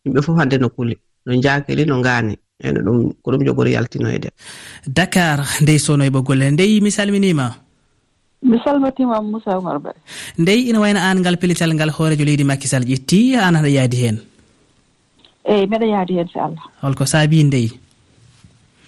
yimɓe 0.06 0.20
fof 0.26 0.36
hande 0.40 0.58
no 0.60 0.68
kuuli 0.70 0.96
no 1.26 1.32
jakili 1.44 1.86
no 1.86 1.96
ngani 2.04 2.36
ene 2.64 2.80
ɗum 2.86 3.14
ko 3.22 3.32
ɗum 3.32 3.46
jogori 3.46 3.72
yaltinoyde. 3.76 4.30
Dakar 4.88 5.40
ndey 5.62 5.78
sonoyɓe 5.80 6.20
golle 6.24 6.52
ndey 6.52 6.80
mi 6.82 6.92
salminima. 6.92 7.56
Mi 8.44 8.58
salmitima 8.64 9.22
moussa 9.22 9.58
oumar 9.58 9.80
ba 9.80 9.92
ndey 10.38 10.70
ina 10.70 10.80
wayno 10.80 11.00
an 11.00 11.20
ngal 11.20 11.38
pellital 11.38 11.74
ngal 11.74 11.92
hoorejo 11.92 12.24
leydi 12.26 12.44
makkisal 12.44 12.84
ƴetti. 12.84 13.36
An 13.38 13.56
haɗa 13.56 13.70
yaadi 13.70 13.98
hen 14.04 14.18
eyyi 15.46 15.68
mbeɗa 15.68 15.86
yaadi 15.86 16.14
hen 16.18 16.28
so 16.34 16.40
allah. 16.40 16.64
Holko 16.82 17.06
saabi 17.06 17.44
ndey. 17.44 17.68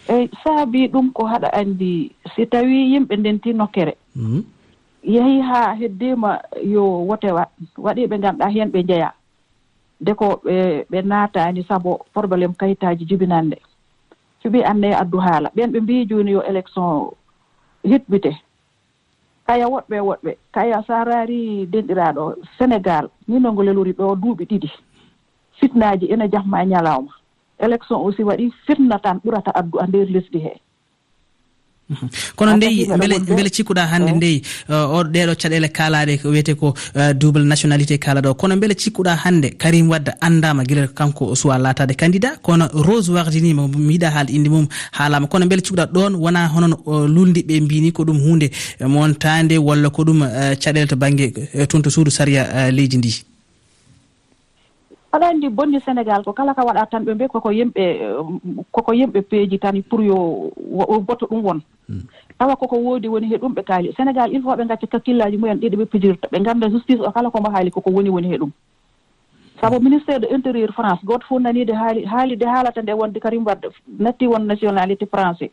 Eyyi 0.07 0.29
saabi 0.43 0.87
ɗum 0.87 1.11
ko 1.11 1.25
haɗa 1.27 1.51
andi 1.53 2.11
si 2.35 2.45
tawi 2.47 2.93
yimɓe 2.95 3.15
ndenti 3.17 3.53
nokkere. 3.53 3.93
Hmm. 4.15 4.43
Yeehi 5.03 5.41
ha 5.41 5.75
heddima 5.79 6.39
yo 6.63 6.83
wote 7.05 7.27
waɗ 7.31 7.49
waɗi 7.77 8.07
ɓe 8.07 8.17
ganduɗa 8.23 8.49
hen 8.55 8.69
ɓe 8.71 8.83
jeeya 8.87 9.11
deko 10.01 10.41
ɓe 10.43 10.85
ɓe 10.89 11.01
naatani 11.01 11.63
sabo 11.63 12.05
probléme 12.13 12.53
kayitaji 12.57 13.05
jibinande 13.05 13.57
fiɓi 14.41 14.63
anne 14.63 14.93
addu 14.93 15.17
haala. 15.17 15.49
Ɓen 15.55 15.71
ɓe 15.71 15.79
mbi 15.81 16.05
joni 16.09 16.31
yo 16.31 16.41
élection 16.43 17.11
hiɓɓite 17.83 18.31
kaya 19.47 19.67
woɗɓe 19.67 19.99
woɗɓe. 19.99 20.31
Kaya 20.51 20.83
sa 20.87 21.03
raari 21.03 21.65
denɗiraɗo 21.67 22.35
sénégal 22.57 23.09
nino 23.27 23.51
ngo 23.53 23.63
lelori 23.63 23.93
ɗo 23.93 24.15
duuɓi 24.15 24.45
ɗiɗi. 24.45 24.69
Fitnaji 25.59 26.05
ene 26.11 26.29
jahma 26.31 26.63
e 26.63 26.65
ñalawma 26.65 27.11
élection 27.59 27.99
aussi 28.01 28.23
waɗi 28.23 28.51
fitna 28.65 28.99
tan 28.99 29.17
ɓurata 29.23 29.51
addu 29.55 29.79
a 29.79 29.87
nder 29.87 30.07
lesdi 30.09 30.39
he. 30.39 30.53
Mhm. 31.89 32.07
kono 32.35 32.57
ndeyi 32.57 32.85
beele 32.99 33.19
beele 33.19 33.49
cikkuɗa 33.49 33.85
hannde 33.91 34.11
ndeyi 34.11 34.41
uh, 34.69 34.95
o 34.95 35.03
ɗeɗo 35.03 35.33
caɗele 35.41 35.67
kalaɗe 35.69 36.17
ko 36.21 36.29
wiyete 36.29 36.55
ko 36.55 36.73
uh, 36.95 37.11
double 37.13 37.43
nationalité 37.45 37.97
kalaɗo 37.97 38.29
o 38.29 38.33
kono 38.33 38.57
beele 38.57 38.73
cikkuɗa 38.73 39.15
hannde 39.23 39.49
karim 39.57 39.89
wadda 39.89 40.15
andama 40.21 40.63
guila 40.65 40.87
kanko 40.87 41.35
suwa 41.35 41.57
latade 41.57 41.93
candidat. 41.95 42.41
Kono 42.41 42.67
rose 42.73 43.09
wardinima 43.11 43.67
mi 43.67 43.93
yiiɗa 43.97 44.09
haal 44.11 44.29
inde 44.29 44.49
mum 44.49 44.67
haalama 44.97 45.27
kono 45.27 45.45
beele 45.47 45.61
cikkuɗa 45.61 45.85
ɗon 45.93 46.15
wona 46.15 46.47
honon 46.47 46.73
uh, 46.85 47.05
luldiɓe 47.05 47.61
mbini 47.61 47.91
ko 47.91 48.03
ɗum 48.03 48.17
hunde 48.19 48.49
montade 48.87 49.57
walla 49.57 49.89
ko 49.89 50.03
ɗum 50.03 50.19
caɗele 50.57 50.87
to 50.87 50.95
banggue 50.95 51.31
toon 51.69 51.81
to 51.83 51.89
suudu 51.89 52.09
saria 52.11 52.71
leydi 52.71 52.97
ndi. 52.97 53.13
aɗa 55.15 55.27
anndi 55.29 55.49
bonni 55.49 55.79
sénégal 55.79 56.23
ko 56.23 56.33
kala 56.33 56.53
ka 56.53 56.63
waɗa 56.65 56.85
tan 56.91 57.03
ɓe 57.05 57.13
mbi 57.13 57.27
koko 57.27 57.51
yimɓe 57.51 57.83
koko 58.71 58.93
yimɓe 58.93 59.21
peeji 59.21 59.59
tan 59.59 59.81
pour 59.89 60.01
yo 60.01 60.51
boto 61.07 61.25
ɗum 61.27 61.43
won. 61.43 61.59
Hmm. 61.89 62.01
Tawa 62.39 62.55
koko 62.55 62.75
woodi 62.77 63.07
woni 63.07 63.27
he 63.27 63.37
ɗum 63.37 63.53
ɓe 63.53 63.63
kaali. 63.63 63.93
Sénégal 63.97 64.31
il 64.33 64.41
faut 64.41 64.55
ɓe 64.55 64.67
gacca 64.67 64.87
kakkillaji 64.87 65.37
mumen 65.37 65.59
ɗiɗi 65.59 65.75
ɓe 65.77 65.85
pijirta. 65.85 66.27
Ɓe 66.31 66.39
ngannda 66.39 66.69
justice 66.69 66.99
o 66.99 67.11
kala 67.11 67.29
komo 67.31 67.49
haali 67.49 67.71
koko 67.71 67.89
woni 67.91 68.09
woni 68.09 68.27
he 68.27 68.37
ɗum. 68.37 68.51
Sabu 69.61 69.79
ministére 69.79 70.19
de 70.19 70.27
intérieur 70.35 70.73
france 70.73 70.99
gooto 71.05 71.25
fof 71.27 71.39
naniide 71.41 71.73
haali 71.73 72.05
haalide 72.05 72.43
haalata 72.45 72.81
nde 72.81 72.93
wonde 72.93 73.19
karim 73.19 73.45
warde 73.45 73.67
natti 73.99 74.27
won 74.27 74.45
nationalité 74.45 75.05
français. 75.05 75.51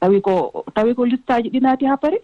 Tawi 0.00 0.20
ko 0.20 0.64
tawi 0.74 0.94
ko 0.94 1.04
listaji 1.04 1.50
ɗi 1.50 1.60
naati 1.60 1.86
haa 1.86 1.96
pari 1.96 2.18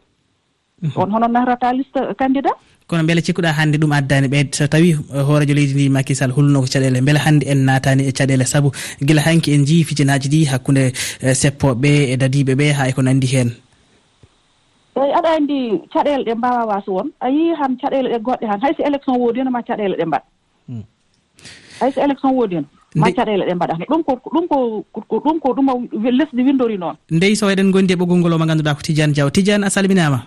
on 0.96 1.10
hono 1.14 1.26
nahrata 1.28 1.72
liste 1.72 2.00
candidat 2.18 2.56
kono 2.90 3.06
beele 3.06 3.22
cikkuɗa 3.22 3.52
hannde 3.58 3.76
ɗum 3.78 3.92
addani 3.92 4.28
ɓe. 4.28 4.38
So 4.56 4.66
tawi 4.66 4.92
hoorejo 5.28 5.54
leydi 5.54 5.74
ndi 5.74 5.88
makisal 5.88 6.30
holnoko 6.36 6.66
caɗele. 6.66 6.98
Beele 7.06 7.20
hannde 7.24 7.44
en 7.46 7.60
natani 7.68 8.02
e 8.10 8.12
caɗele 8.12 8.44
saabu 8.44 8.72
guila 9.06 9.22
hanki 9.22 9.54
en 9.54 9.62
jii 9.68 9.84
fijinaji 9.84 10.28
ɗi 10.28 10.40
hakkude 10.50 10.82
eh, 11.22 11.34
seppoɓe 11.40 11.90
e 12.12 12.14
dadiɓe 12.20 12.52
ɓe 12.60 12.66
ha 12.78 12.88
eko 12.90 13.02
nandi 13.02 13.26
hen 13.34 13.50
eyi 15.00 15.12
aɗa 15.18 15.30
anndi 15.36 15.58
caɗele 15.92 16.24
ɗe 16.26 16.34
mbawa 16.34 16.66
waso 16.70 16.90
won. 16.92 17.08
A 17.20 17.28
yii 17.30 17.54
han 17.60 17.72
caɗele 17.80 18.08
ɗe 18.12 18.18
goɗɗe 18.26 18.46
han. 18.50 18.60
Hayso 18.60 18.82
élection 18.82 19.16
woodi 19.22 19.38
heno 19.40 19.50
ma 19.50 19.62
caɗele 19.62 19.96
ɗe 19.96 20.04
mbaɗa 20.10 20.26
hmm. 20.68 20.82
hayso 21.80 22.00
élection 22.00 22.32
woodi 22.34 22.54
heno 22.56 22.68
ma 22.96 23.12
caɗele 23.12 23.44
ɗe 23.48 23.54
mbaɗa? 23.54 23.74
Ɗum 23.90 24.02
ko 24.02 24.12
ɗum 24.34 24.44
ko 24.50 24.58
ɗum 25.24 25.38
ko 25.40 25.48
ɗum 25.54 25.66
lesdi 26.18 26.42
windori 26.42 26.76
noon. 26.78 26.96
Ndeyi 27.10 27.36
so 27.36 27.46
eɗen 27.50 27.70
gondi 27.70 27.92
e 27.94 27.96
ɓoggol 27.96 28.18
ngol 28.18 28.34
o 28.34 28.38
mo 28.38 28.46
ganduɗa 28.46 28.74
ko 28.74 28.82
tidiane 28.82 29.12
diaw. 29.14 29.30
Tidiane 29.30 29.64
a 29.66 29.70
salminama 29.70 30.26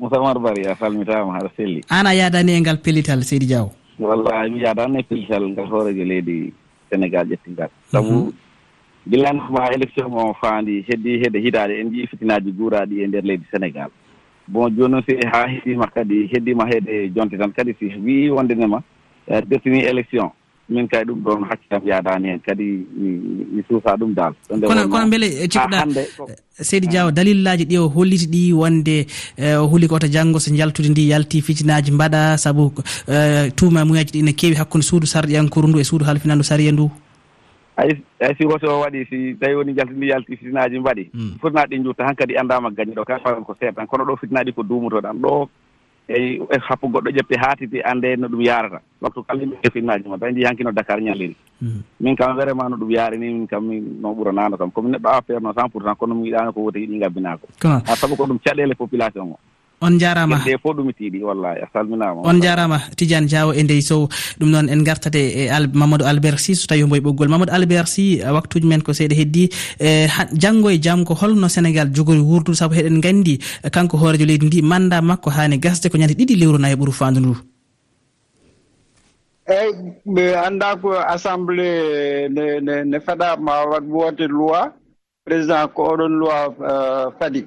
moussa 0.00 0.16
mousamar 0.16 0.38
bari 0.38 0.66
a 0.66 0.74
salmitama 0.76 1.32
haɗa 1.34 1.50
selli. 1.56 1.84
An 1.90 2.06
a 2.06 2.14
yadani 2.14 2.52
e 2.52 2.60
ngal 2.60 2.78
pellital 2.78 3.22
seydi 3.22 3.46
diaw. 3.46 3.68
Wallahi 3.98 4.50
mi 4.50 4.60
yadani 4.60 5.00
e 5.00 5.02
pellital 5.02 5.48
ngal 5.48 5.66
hoorejo 5.66 6.04
leydi 6.04 6.52
sénégal 6.90 7.28
ƴettingal. 7.28 7.68
Saabu 7.92 8.08
mhm. 8.08 8.32
gillanma 9.10 9.72
élection 9.74 10.08
mo 10.08 10.34
faandi 10.40 10.84
heddi 10.88 11.20
heede 11.20 11.38
hitaade 11.38 11.80
en 11.80 11.90
jii 11.92 12.06
fitinaji 12.06 12.52
guuraɗi 12.52 13.02
e 13.02 13.06
nder 13.06 13.22
leydi 13.24 13.44
sénégal. 13.52 13.90
Bon 14.48 14.70
joni 14.70 14.90
noon 14.92 15.02
si 15.06 15.16
ha 15.32 15.46
heddima 15.46 15.86
kadi 15.86 16.28
heddima 16.32 16.66
heede 16.66 17.12
jonte 17.14 17.36
tan 17.38 17.52
kadi 17.52 17.74
si 17.78 17.92
wi 18.00 18.30
wondenema 18.30 18.82
eh, 19.28 19.42
dertini 19.46 19.84
élection. 19.84 20.30
min 20.70 20.86
kay 20.88 21.02
ɗum 21.04 21.18
ɗon 21.26 21.44
hakkillam 21.50 21.82
yaadani 21.90 22.28
hen 22.30 22.40
kadi 22.46 22.66
mi 23.54 23.62
suusa 23.68 23.96
ɗum 23.98 24.14
dal. 24.14 24.32
Kono 24.48 24.88
kono 24.88 25.10
beele 25.10 25.26
eh, 25.42 25.48
cikkuɗa 25.50 25.78
eh, 25.98 26.36
seydi 26.68 26.86
diaw 26.86 27.10
dalillaji 27.10 27.64
ɗi 27.70 27.76
o 27.78 27.88
holliti 27.88 28.26
ɗi 28.34 28.42
wonde 28.54 28.96
eh, 29.36 29.56
o 29.58 29.66
huuli 29.66 29.88
koto 29.88 30.06
janggo 30.06 30.38
so 30.38 30.54
jaltude 30.54 30.88
ndi 30.90 31.08
yalti 31.10 31.42
fitinaji 31.42 31.90
mbaɗa 31.92 32.36
saabu 32.38 32.72
tuuma 33.56 33.84
muyaji 33.84 34.12
ɗi 34.14 34.24
ne 34.24 34.32
keewi 34.32 34.56
hakkude 34.56 34.82
suudu 34.84 35.06
sarɗiyankoru 35.06 35.68
ndu 35.68 35.80
e 35.80 35.84
suudu 35.84 36.04
halfinandu 36.04 36.44
sariya 36.44 36.72
ndu? 36.72 36.90
Ay 37.76 37.90
si 38.36 38.44
woto 38.46 38.66
o 38.70 38.80
waɗi 38.84 39.06
si 39.10 39.34
tawi 39.40 39.54
woni 39.54 39.74
jaltindi 39.74 40.08
yalti 40.08 40.36
fitinaji 40.36 40.78
mbaɗi 40.78 41.04
hmm. 41.12 41.32
fotnaɗi 41.42 41.82
jutta 41.82 42.04
han 42.06 42.14
kadi 42.14 42.36
andama 42.38 42.70
gañi 42.70 42.94
ɗo 42.94 43.04
ka 43.04 43.18
paran 43.18 43.44
ko 43.44 43.54
seeɗa 43.58 43.74
tan 43.74 43.86
kono 43.86 44.04
ɗo 44.04 44.16
fitinaɗi 44.20 44.52
ko 44.54 44.62
duumotoɗan 44.62 45.18
ɗo 45.18 45.48
eyi 46.16 46.42
e 46.50 46.56
hakku 46.58 46.86
goɗɗo 46.88 47.10
ƴepte 47.16 47.36
haatiti 47.42 47.82
ande 47.82 48.16
no 48.16 48.28
ɗum 48.28 48.42
yarata. 48.42 48.80
Waktu 49.00 49.22
kala 49.26 49.40
yimɓe 49.42 49.70
finnaji 49.72 50.08
ma 50.08 50.18
tawi 50.18 50.34
jiyankino 50.34 50.72
dakar 50.72 51.00
ñalliri. 51.00 51.36
Hmm. 51.60 51.82
Min 52.00 52.16
kam 52.16 52.36
vraiment 52.36 52.68
no 52.70 52.76
ɗum 52.76 52.90
yarini 52.90 53.26
min 53.32 53.46
kam 53.46 53.64
min 53.68 54.00
noon 54.02 54.16
ɓuranano 54.16 54.56
kam. 54.58 54.70
Komi 54.70 54.90
neɗɗo 54.90 55.08
affaire 55.08 55.40
no 55.40 55.52
cent 55.52 55.68
pour 55.70 55.82
cent 55.82 55.94
kono 55.98 56.14
mi 56.14 56.28
yiɗano 56.30 56.52
ko 56.52 56.60
woti 56.60 56.78
yiɗi 56.80 56.98
gabbinako 57.00 57.46
ha 57.62 57.96
saabu 57.96 58.16
ko 58.16 58.24
ɗum 58.26 58.38
caɗele 58.44 58.74
population 58.76 59.32
o. 59.32 59.38
on 59.80 59.98
jarama. 59.98 60.38
De 60.44 60.56
fof 60.62 60.76
ɗum 60.76 60.92
tiiɗi 60.92 61.22
wallahi 61.22 61.60
a 61.64 61.66
salminama. 61.72 62.20
On 62.24 62.40
jarama 62.40 62.78
tidiane 62.96 63.26
diawo 63.26 63.52
e 63.52 63.62
ndey 63.62 63.80
sow. 63.80 64.08
Ɗum 64.38 64.50
noon 64.50 64.68
en 64.68 64.82
gartate 64.84 65.16
e 65.16 65.48
mamadou 65.72 66.06
albert 66.06 66.38
sy 66.38 66.54
so 66.54 66.66
tawi 66.66 66.82
homboye 66.82 67.00
ɓoggol. 67.00 67.28
Mamadou 67.28 67.54
albert 67.54 67.88
sy 67.88 68.20
waktuji 68.22 68.66
men 68.66 68.82
ko 68.82 68.92
seeɗa 68.92 69.14
heddi 69.14 69.48
e, 69.80 70.06
janggo 70.34 70.70
e 70.70 70.78
jaam 70.80 71.04
ko 71.04 71.14
holno 71.14 71.48
sénégal 71.48 71.88
jogori 71.94 72.20
wurdude 72.20 72.56
saabu 72.56 72.74
heɗen 72.74 73.00
gandi 73.00 73.38
kanko 73.72 73.96
hoorejo 73.96 74.26
leydi 74.26 74.46
ndi 74.46 74.62
manda 74.62 75.00
makko 75.00 75.30
hani 75.30 75.58
gasde 75.58 75.88
ko 75.90 75.98
ñande 75.98 76.14
ɗiɗi 76.14 76.36
lewru 76.36 76.58
nayi 76.58 76.74
e 76.74 76.76
ɓuuru 76.76 76.92
fandu 76.92 77.20
ndu. 77.20 77.36
Eyyi 79.48 79.72
ɓe 80.06 80.24
anda 80.46 80.76
ko 80.76 80.92
assemblé 80.92 82.28
ne 82.28 82.84
ne 82.84 82.98
faɗa 83.00 83.36
ma 83.40 83.64
wat 83.70 83.84
wote 83.88 84.26
loi 84.28 84.68
président 85.24 85.68
ko 85.74 85.82
oɗon 85.94 86.12
loi 86.20 86.54
euh, 86.60 87.10
fadi. 87.18 87.46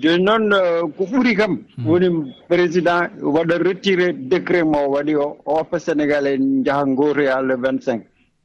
joni 0.00 0.22
noon 0.24 0.52
eh, 0.52 0.82
ko 0.96 1.04
ɓuuri 1.10 1.34
kam 1.36 1.52
hmm. 1.76 1.86
woni 1.86 2.08
président 2.48 3.08
waɗa 3.22 3.58
retiré 3.58 4.12
décret 4.12 4.64
mo 4.64 4.78
waɗi 4.94 5.14
o 5.16 5.36
o 5.46 5.78
sénégal 5.78 6.26
en 6.26 6.64
jaaha 6.64 6.84
gotoya 6.96 7.40
e 7.40 7.46
le 7.46 7.54
vingt 7.56 7.82
cinq 7.82 8.02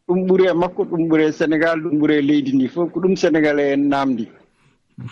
ɗum 0.08 0.26
ɓuuri 0.28 0.46
e 0.50 0.54
makko 0.54 0.84
ɗum 0.86 1.08
ɓuuri 1.10 1.24
e 1.28 1.32
sénégal 1.32 1.80
ɗum 1.82 1.98
ɓuuri 2.00 2.14
e 2.18 2.22
leydi 2.22 2.52
ndi 2.56 2.68
fof 2.68 2.92
ko 2.92 3.00
ɗum 3.00 3.16
sénégal 3.16 3.60
en 3.60 3.90
namdi 3.90 4.28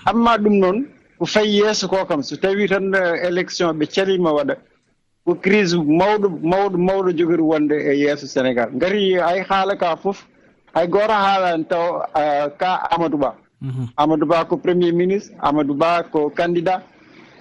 amma 0.06 0.38
ɗum 0.38 0.56
noon 0.60 0.86
ko 1.20 1.26
fayi 1.26 1.60
yeeso 1.62 1.88
ko 1.88 2.06
kam 2.06 2.22
so 2.24 2.36
tawi 2.36 2.68
tan 2.68 2.94
eh, 2.94 3.28
élection 3.28 3.74
ɓe 3.74 3.86
calima 3.88 4.32
waɗa 4.32 4.56
ko 5.26 5.36
crise 5.36 5.76
mawɗo 5.76 6.28
mawɗo 6.52 6.78
mawɗo 6.78 7.10
jogori 7.18 7.42
wonde 7.44 7.76
e 7.76 7.94
yeeso 8.00 8.26
sénégal. 8.28 8.70
Gari 8.80 9.14
hay 9.20 9.44
haala 9.50 9.76
ka 9.76 9.96
fof 9.98 10.26
hay 10.74 10.88
goto 10.88 11.12
haalani 11.14 11.66
taw 11.68 12.02
eh, 12.16 12.48
ka 12.58 12.88
amadou 12.92 13.18
ba. 13.20 13.36
Mhm. 13.62 13.88
amadou 13.98 14.28
ba 14.28 14.46
ko 14.46 14.58
premier 14.58 14.94
ministre 14.94 15.34
amadou 15.42 15.74
ba 15.76 16.04
ko 16.04 16.30
candidat. 16.30 16.82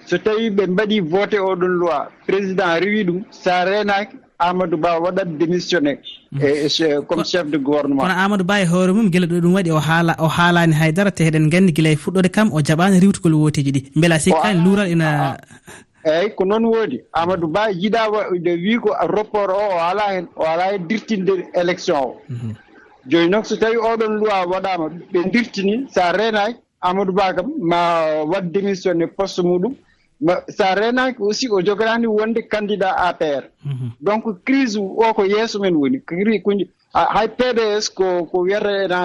So 0.07 0.17
tawi 0.17 0.49
ɓe 0.49 0.63
mbaɗi 0.67 0.99
voté 1.01 1.37
oɗon 1.39 1.73
loi 1.81 2.07
président 2.27 2.79
rewi 2.81 3.03
ɗum 3.07 3.19
sa 3.31 3.65
renaki 3.65 4.15
amadou 4.39 4.77
ba 4.77 4.99
waɗat 4.99 5.27
démissionné 5.39 5.99
mhm. 6.31 6.41
e, 6.41 6.67
e 6.67 7.01
comme 7.07 7.23
chef 7.25 7.45
de 7.47 7.57
gouvernement. 7.57 8.01
kono 8.03 8.13
amadou 8.25 8.45
ba 8.45 8.61
e 8.61 8.65
hoore 8.65 8.93
mum 8.93 9.09
guila 9.11 9.27
ɗo 9.27 9.39
ɗum 9.41 9.53
waɗi 9.57 9.71
o 9.71 9.79
haala 9.79 10.15
o 10.19 10.27
haalani 10.27 10.73
haydara 10.73 11.11
te 11.11 11.23
heɗen 11.23 11.49
gandi 11.49 11.71
guila 11.73 11.89
e 11.91 11.95
fuɗɗode 11.95 12.29
kam 12.31 12.51
o 12.53 12.59
jaɓani 12.61 12.99
riwtugol 12.99 13.33
wotiji 13.33 13.71
ɗi. 13.71 13.81
Beela 13.99 14.19
sikkani 14.19 14.63
luural 14.63 14.87
ina 14.91 15.37
eyyi 16.07 16.29
ko 16.35 16.45
noon 16.45 16.65
woodi. 16.65 17.01
Amadou 17.13 17.47
ba 17.47 17.69
yiɗa 17.71 18.01
wi 18.63 18.77
ko 18.79 18.89
rapport 19.15 19.49
o 19.49 19.59
o 19.75 19.77
ala 19.89 20.03
hen 20.13 20.27
o 20.35 20.43
ala 20.43 20.71
hen 20.71 20.87
dirtinde 20.87 21.33
élection 21.53 21.97
o. 21.97 22.21
Mhm. 22.29 22.55
joni 23.07 23.29
noon 23.29 23.43
so 23.43 23.55
tawi 23.57 23.77
oɗon 23.77 24.17
luwa 24.19 24.45
waɗama 24.51 24.89
ɓe 25.11 25.19
dirtini 25.31 25.87
sa 25.89 26.11
renaki 26.11 26.59
amadou 26.81 27.13
ba 27.13 27.33
kam 27.35 27.51
ma 27.59 28.23
wat 28.25 28.41
démissionné 28.51 29.07
poste 29.07 29.39
muɗum. 29.41 29.75
Sa 30.49 30.73
renaki 30.75 31.21
aussi 31.21 31.47
o 31.49 31.61
jogorani 31.61 32.07
wonde 32.07 32.41
candidat 32.49 32.95
apr 32.97 33.43
mhm. 33.65 33.91
donc 34.01 34.23
crise 34.45 34.75
o 34.77 35.13
ko 35.13 35.23
yeeso 35.25 35.59
men 35.59 35.75
woni. 35.75 36.01
Hay 36.93 37.27
pds 37.27 37.89
ko 37.93 38.25
ko 38.25 38.39
wiyata 38.41 38.83
ena 38.85 38.99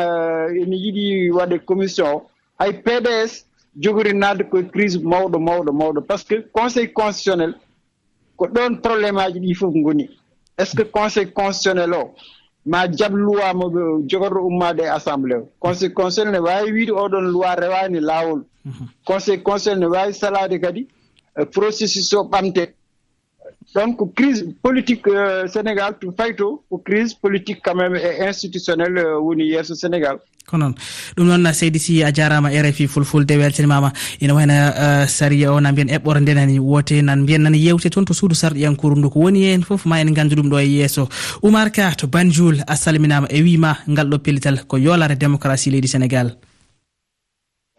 ene 0.60 0.76
yiiɗi 0.76 1.30
waɗe 1.30 1.58
commission 1.66 2.06
o 2.14 2.22
hay 2.58 2.72
pds 2.72 3.44
jogori 3.76 4.12
nadde 4.14 4.44
koye 4.50 4.64
crise 4.72 4.96
mawɗo 4.98 5.38
mawɗo 5.38 5.72
mawɗo. 5.72 6.00
Par 6.06 6.18
ce 6.18 6.24
que 6.24 6.36
conseil 6.52 6.92
constitutionnel 6.92 7.54
ko 8.36 8.46
ɗon 8.46 8.80
probléme 8.80 9.18
aji 9.20 9.40
ɗi 9.40 9.54
fof 9.54 9.74
goni 9.74 10.08
est 10.58 10.64
ce 10.66 10.76
que 10.76 10.82
conseil 10.82 11.30
constitutionnel 11.32 11.92
o 11.94 12.14
ma 12.64 12.86
jab 12.88 13.12
loi 13.14 13.52
mo 13.54 13.66
jogorɗo 14.06 14.46
ummade 14.46 14.80
e 14.82 14.88
assemblé 14.88 15.34
o. 15.36 15.48
Conseil 15.60 15.92
conseil 15.92 16.30
ne 16.30 16.38
wawi 16.38 16.72
wiide 16.72 16.90
oɗon 16.92 17.26
loi 17.32 17.54
rewani 17.56 18.00
lawol. 18.00 18.44
Mhm. 18.64 18.86
Conseil 19.04 19.42
conseil 19.42 19.78
ne 19.78 19.86
wawi 19.86 20.12
salade 20.14 20.60
kadi 20.60 20.86
e 21.36 21.44
processus 21.44 22.12
o 22.12 22.24
ɓamte 22.24 22.72
donc 23.74 24.14
crise 24.14 24.44
politique 24.62 25.06
euh, 25.08 25.46
sénégal 25.48 25.96
to 26.00 26.12
fayto 26.16 26.62
ko 26.68 26.78
crise 26.78 27.14
politique 27.14 27.60
quand 27.64 27.74
même 27.74 27.94
e 27.94 28.28
institutionnel 28.28 28.98
euh, 28.98 29.18
woni 29.18 29.44
yeeso 29.48 29.74
sénégal. 29.74 30.18
Ko 30.46 30.58
noon. 30.58 30.74
Ɗum 31.16 31.26
noon 31.26 31.52
seydi 31.52 31.78
si 31.78 32.02
a 32.02 32.12
jarama 32.12 32.50
rfi 32.50 32.86
fulfulde 32.86 33.30
weltanimama 33.40 33.92
ina 34.20 34.34
wayna 34.34 34.54
euh, 34.54 35.06
saria 35.06 35.52
o 35.52 35.60
na 35.60 35.72
mbiyen 35.72 35.88
eɓɓore 35.96 36.20
nde 36.20 36.34
nani 36.34 36.58
wote 36.58 36.92
nan 37.02 37.22
mbiyen 37.22 37.42
nani 37.42 37.58
yewte 37.58 37.88
toon 37.90 38.04
to 38.04 38.14
suudu 38.14 38.34
sarɗiyankoru 38.34 38.96
ndu 38.98 39.10
ko 39.10 39.20
woni 39.20 39.44
hen 39.46 39.62
foof 39.62 39.86
ma 39.86 40.00
en 40.00 40.12
gandu 40.12 40.36
ɗum 40.36 40.50
ɗo 40.50 40.58
e 40.60 40.66
yesso 40.66 41.08
oumar 41.42 41.70
ka 41.72 41.94
to 41.94 42.06
banjoul 42.06 42.56
a 42.66 42.76
salminama 42.76 43.26
e 43.30 43.42
wima 43.42 43.78
ngal 43.88 44.08
ɗo 44.08 44.18
pellital 44.18 44.66
ko 44.66 44.76
yolare 44.76 45.16
démocratie 45.16 45.70
leydi 45.70 45.88
sénégal. 45.88 46.36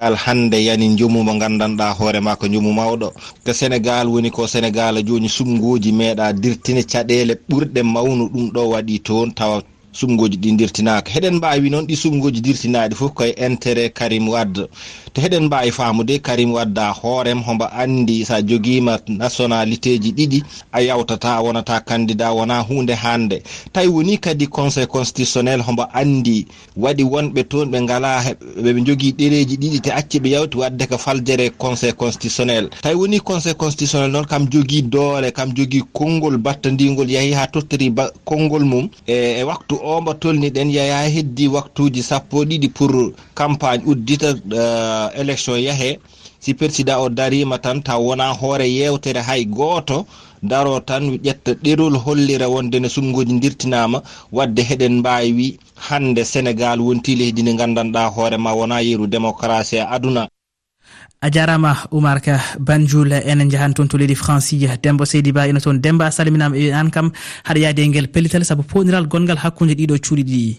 sénégal 0.04 0.16
hannde 0.16 0.56
yani 0.64 0.96
jomu 0.98 1.24
mo 1.24 1.34
gandanɗa 1.40 1.94
hoorema 1.98 2.36
ko 2.36 2.48
jomu 2.48 2.74
mawɗo. 2.74 3.14
Ko 3.46 3.54
sénégal 3.54 4.08
woni 4.08 4.30
ko 4.32 4.48
sénégal 4.48 4.96
joni 5.08 5.30
sumgoji 5.30 5.92
meeɗa 5.92 6.34
dirtine 6.34 6.84
caɗele 6.84 7.36
ɓurɗe 7.50 7.82
mawnu 7.84 8.30
ɗum 8.34 8.52
ɗo 8.54 8.62
waɗi 8.72 9.00
toon 9.00 9.32
tawa 9.34 9.62
sumgoji 9.94 10.38
ɗi 10.38 10.56
dirtinaka 10.58 11.12
heɗen 11.12 11.36
mbawi 11.36 11.70
noon 11.70 11.86
ɗi 11.88 11.96
sumgoji 11.96 12.42
dirtinaɗi 12.42 12.96
foof 12.96 13.14
koye 13.14 13.32
intérêt 13.38 13.94
karim 13.94 14.28
wadda 14.30 14.68
to 15.14 15.22
heɗen 15.22 15.46
mbawi 15.46 15.72
famude 15.72 16.20
karim 16.20 16.52
wadda 16.54 16.92
hoorem 16.94 17.42
homba 17.44 17.72
andi 17.72 18.26
sa 18.26 18.42
joguima 18.42 19.00
nationalité 19.08 20.00
ji 20.02 20.12
ɗiɗi 20.12 20.44
a 20.72 20.82
yawtata 20.82 21.42
wonata 21.42 21.80
candidat 21.80 22.34
wona 22.34 22.60
hunde 22.62 22.94
hande. 22.94 23.44
Tawi 23.72 23.88
woni 23.88 24.18
kadi 24.18 24.48
conseil 24.48 24.88
constitutionnel 24.88 25.62
homba 25.62 25.90
andi 25.94 26.48
waɗi 26.78 27.04
wonɓe 27.04 27.44
toon 27.44 27.66
ɓe 27.72 27.82
ngala 27.82 28.24
ɓeɓe 28.64 28.86
jogui 28.86 29.12
ɗereji 29.14 29.58
ɗiɗi 29.58 29.82
te 29.82 29.92
acci 29.92 30.20
ɓe 30.20 30.30
yawti 30.30 30.58
wadde 30.58 30.88
ko 30.88 30.98
faldere 30.98 31.50
conseil 31.58 31.94
constitutionnel. 31.94 32.70
Tawi 32.82 32.96
woni 32.96 33.20
conseil 33.20 33.56
constitutionnel 33.56 34.12
noon 34.12 34.26
kam 34.26 34.48
jogui 34.52 34.82
doole 34.82 35.32
kam 35.32 35.54
jogui 35.56 35.84
konngol 35.94 36.38
battodigol 36.38 37.10
yaahi 37.10 37.34
ha 37.34 37.48
tottori 37.48 37.94
konngol 38.26 38.64
mum 38.66 38.90
e, 39.08 39.40
e 39.40 39.44
waktu 39.44 39.76
o 39.84 40.02
mbo 40.02 40.14
tolniɗen 40.14 40.70
yaya 40.72 41.10
heddi 41.10 41.48
waktuji 41.48 42.02
sappo 42.04 42.44
ɗiɗi 42.46 42.70
pour 42.74 43.12
campagne 43.36 43.84
uddita 43.86 44.30
uh, 44.32 45.20
élection 45.22 45.58
yeehe 45.60 46.00
si 46.40 46.54
président 46.54 47.00
o 47.00 47.10
darima 47.10 47.58
tan 47.60 47.82
taw 47.84 48.00
wona 48.08 48.34
hoore 48.34 48.68
yewtere 48.68 49.22
hay 49.22 49.46
goto. 49.46 50.06
Daro 50.44 50.80
tan 50.82 51.04
ƴetta 51.24 51.54
ɗerol 51.64 51.96
hollira 52.04 52.50
wonde 52.50 52.80
ne 52.80 52.90
sumgoji 52.90 53.40
dirtinama. 53.40 54.02
Wadde 54.32 54.60
heɗen 54.62 55.00
mbawi 55.00 55.58
hande 55.88 56.24
sénégal 56.26 56.80
wonti 56.82 57.16
leydi 57.16 57.42
ndi 57.44 57.54
gandanɗa 57.56 58.12
hoorema 58.16 58.52
wona 58.54 58.82
yeeru 58.82 59.08
démocratie 59.08 59.80
aduna. 59.96 60.28
a 61.26 61.30
jarama 61.36 61.72
oumar 61.92 62.20
ka 62.26 62.36
banjul 62.68 63.12
enen 63.32 63.50
jahan 63.54 63.74
toon 63.74 63.88
to 63.88 63.98
leydi 63.98 64.16
franci 64.24 64.56
dembo 64.84 65.04
seydi 65.12 65.32
ba 65.32 65.48
ina 65.48 65.60
toon 65.66 65.78
demba 65.86 66.12
salminama 66.12 66.56
e 66.58 66.72
an 66.82 66.90
kam 66.96 67.08
haɗa 67.48 67.60
yaade 67.66 67.82
e 67.86 67.88
nguel 67.88 68.08
pellital 68.14 68.44
saabu 68.50 68.64
poniral 68.72 69.08
gongal 69.12 69.40
hakkude 69.44 69.74
ɗiɗo 69.80 69.96
cuuɗi 70.06 70.24
ɗiɗi 70.30 70.52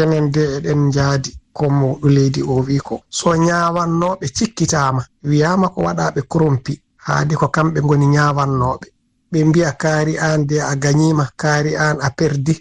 enen 0.00 0.30
de 0.34 0.42
eɗen 0.56 0.92
jaadi 0.92 1.30
ko 1.52 1.68
mawɗo 1.70 2.08
leydi 2.08 2.40
o 2.42 2.54
wi 2.66 2.78
ko. 2.78 3.02
So 3.08 3.34
ñawannoɓe 3.36 4.26
cikkitama 4.36 5.02
wiyama 5.24 5.68
ko 5.68 5.80
waɗaɓe 5.86 6.20
corompi 6.28 6.80
haade 7.06 7.34
ko 7.36 7.46
kamɓe 7.48 7.80
goni 7.80 8.06
ñawannoɓe 8.06 8.86
ɓe 9.32 9.38
mbiya 9.48 9.72
kaari 9.82 10.14
an 10.18 10.46
de 10.46 10.56
a 10.60 10.74
gañima 10.76 11.24
kaari 11.36 11.72
an 11.76 11.96
a 12.00 12.10
perdi. 12.10 12.54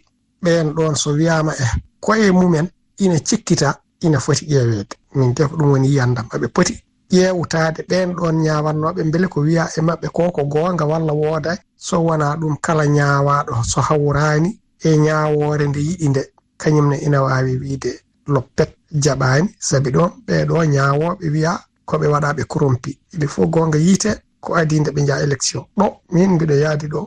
Ɓen 0.44 0.74
ɗon 0.76 0.96
so 0.96 1.10
wiyama 1.14 1.52
e 1.54 1.66
koye 2.00 2.32
mumen 2.32 2.68
ina 3.00 3.18
cikkita 3.20 3.70
ina 4.02 4.20
foti 4.20 4.46
ƴewede 4.46 4.96
min 5.16 5.34
de 5.34 5.44
ko 5.48 5.56
ɗum 5.58 5.72
woni 5.72 5.88
yiyandam. 5.88 6.28
Aɓe 6.34 6.48
poti 6.48 6.74
ƴeewtaade 7.12 7.82
ɓeen 7.90 8.10
ɗon 8.18 8.36
ñaawannoɓe 8.46 9.02
mbele 9.04 9.28
ko 9.34 9.40
wiya 9.42 9.66
e 9.78 9.82
maɓɓe 9.88 10.08
ko 10.16 10.32
ko 10.36 10.42
goonga 10.54 10.86
walla 10.92 11.14
wooda 11.14 11.58
so 11.78 11.96
wona 12.08 12.36
ɗum 12.40 12.56
kala 12.66 12.86
ñaawaaɗo. 12.98 13.64
So 13.72 13.82
hawraani 13.82 14.50
e 14.84 14.98
ñaawoore 15.06 15.66
nde 15.68 15.80
yiɗi 15.88 16.08
nde. 16.10 16.24
Kañumne 16.62 16.96
ina 17.06 17.20
waawi 17.24 17.58
wiide 17.62 17.92
loppet 18.34 18.70
jaɓaani. 19.04 19.50
Sabi 19.60 19.90
ɗon 19.92 20.10
ɓeeɗo 20.28 20.56
ñaawooɓe 20.74 21.26
wiya 21.34 21.54
ko 21.86 21.98
ɓe 21.98 22.08
waɗa 22.14 22.34
ɓe 22.38 22.44
korompi 22.52 22.92
ili 23.14 23.28
fof 23.28 23.50
goonga 23.50 23.78
yiite 23.78 24.12
ko 24.40 24.56
adi 24.56 24.80
nde 24.80 24.90
ɓe 24.92 25.02
njaha 25.04 25.22
élection. 25.26 25.64
Ɗo 25.78 25.86
min 26.14 26.30
mbiɗo 26.36 26.54
yaadi 26.64 26.88
ɗo. 26.88 27.02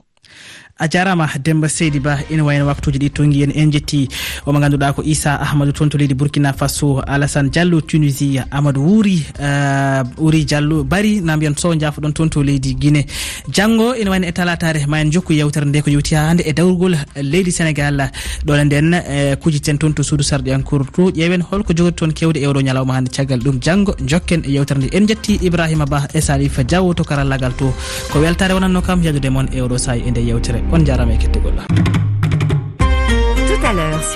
a 0.78 0.88
jarama 0.88 1.28
demba 1.42 1.68
seydi 1.68 2.00
ba 2.00 2.18
ina 2.30 2.42
wayno 2.44 2.66
waktuji 2.66 2.98
ɗi 2.98 3.10
tongi 3.10 3.42
en 3.44 3.52
en 3.54 3.70
jetti. 3.70 4.08
Omo 4.46 4.58
ganduɗa 4.58 4.92
ko 4.94 5.02
issa 5.04 5.38
ahmadou 5.40 5.72
toon 5.72 5.88
to 5.88 5.96
leydi 5.98 6.14
burkina 6.14 6.52
faso 6.52 7.00
alassane 7.06 7.48
diallo 7.50 7.80
tunisie 7.80 8.42
amadou 8.50 8.82
wuuri 8.82 9.22
euh, 9.40 10.02
wuuri 10.18 10.44
diallo 10.44 10.82
bari 10.84 11.20
na 11.20 11.36
mbiyan 11.36 11.54
sow 11.56 11.72
jaafo 11.78 12.00
ɗon 12.00 12.12
toon 12.12 12.28
to 12.28 12.42
leydi 12.42 12.74
guiné 12.74 13.06
janggo 13.48 13.94
ina 13.94 14.10
wayno 14.10 14.26
e 14.26 14.32
talatare 14.32 14.86
ma 14.88 14.98
en 15.00 15.10
jokku 15.12 15.32
yewtere 15.32 15.64
nde 15.66 15.80
ko 15.82 15.90
yewti 15.90 16.14
ha 16.16 16.26
hande 16.30 16.42
e 16.44 16.52
dawrugol 16.52 16.96
leydi 17.22 17.50
sénégal. 17.52 18.10
Ɗole 18.44 18.64
nden 18.64 18.94
euh, 18.94 19.36
kujiten 19.36 19.78
toon 19.78 19.94
to 19.94 20.02
suudu 20.02 20.24
sarɗiyankour 20.24 20.90
to 20.92 21.10
ƴeewen 21.14 21.42
holko 21.52 21.72
jogori 21.72 21.94
toon 21.94 22.10
kewde 22.12 22.38
e 22.42 22.46
oɗo 22.46 22.60
ñalawma 22.62 22.94
hande 22.98 23.10
caggal 23.14 23.38
ɗum. 23.38 23.60
Janggo 23.62 23.94
jokken 24.04 24.42
e 24.44 24.50
yewtere 24.50 24.78
nde. 24.78 24.88
En 24.92 25.06
jetti 25.06 25.38
ibrahima 25.40 25.86
ba 25.86 26.08
e 26.12 26.20
salifa 26.20 26.64
diawo 26.64 26.94
to 26.94 27.04
karallagal 27.04 27.54
to. 27.56 27.72
Ko 28.10 28.18
weltare 28.20 28.54
wonanno 28.54 28.82
kam 28.82 29.02
yajude 29.04 29.30
moon 29.30 29.46
e 29.54 29.60
oɗo 29.62 29.78
saahi 29.78 30.02
e 30.06 30.10
nde 30.10 30.20
yewtere. 30.20 30.63
on 30.72 30.84
jarama 30.84 31.12
e 31.12 31.16
kettogol 31.16 31.58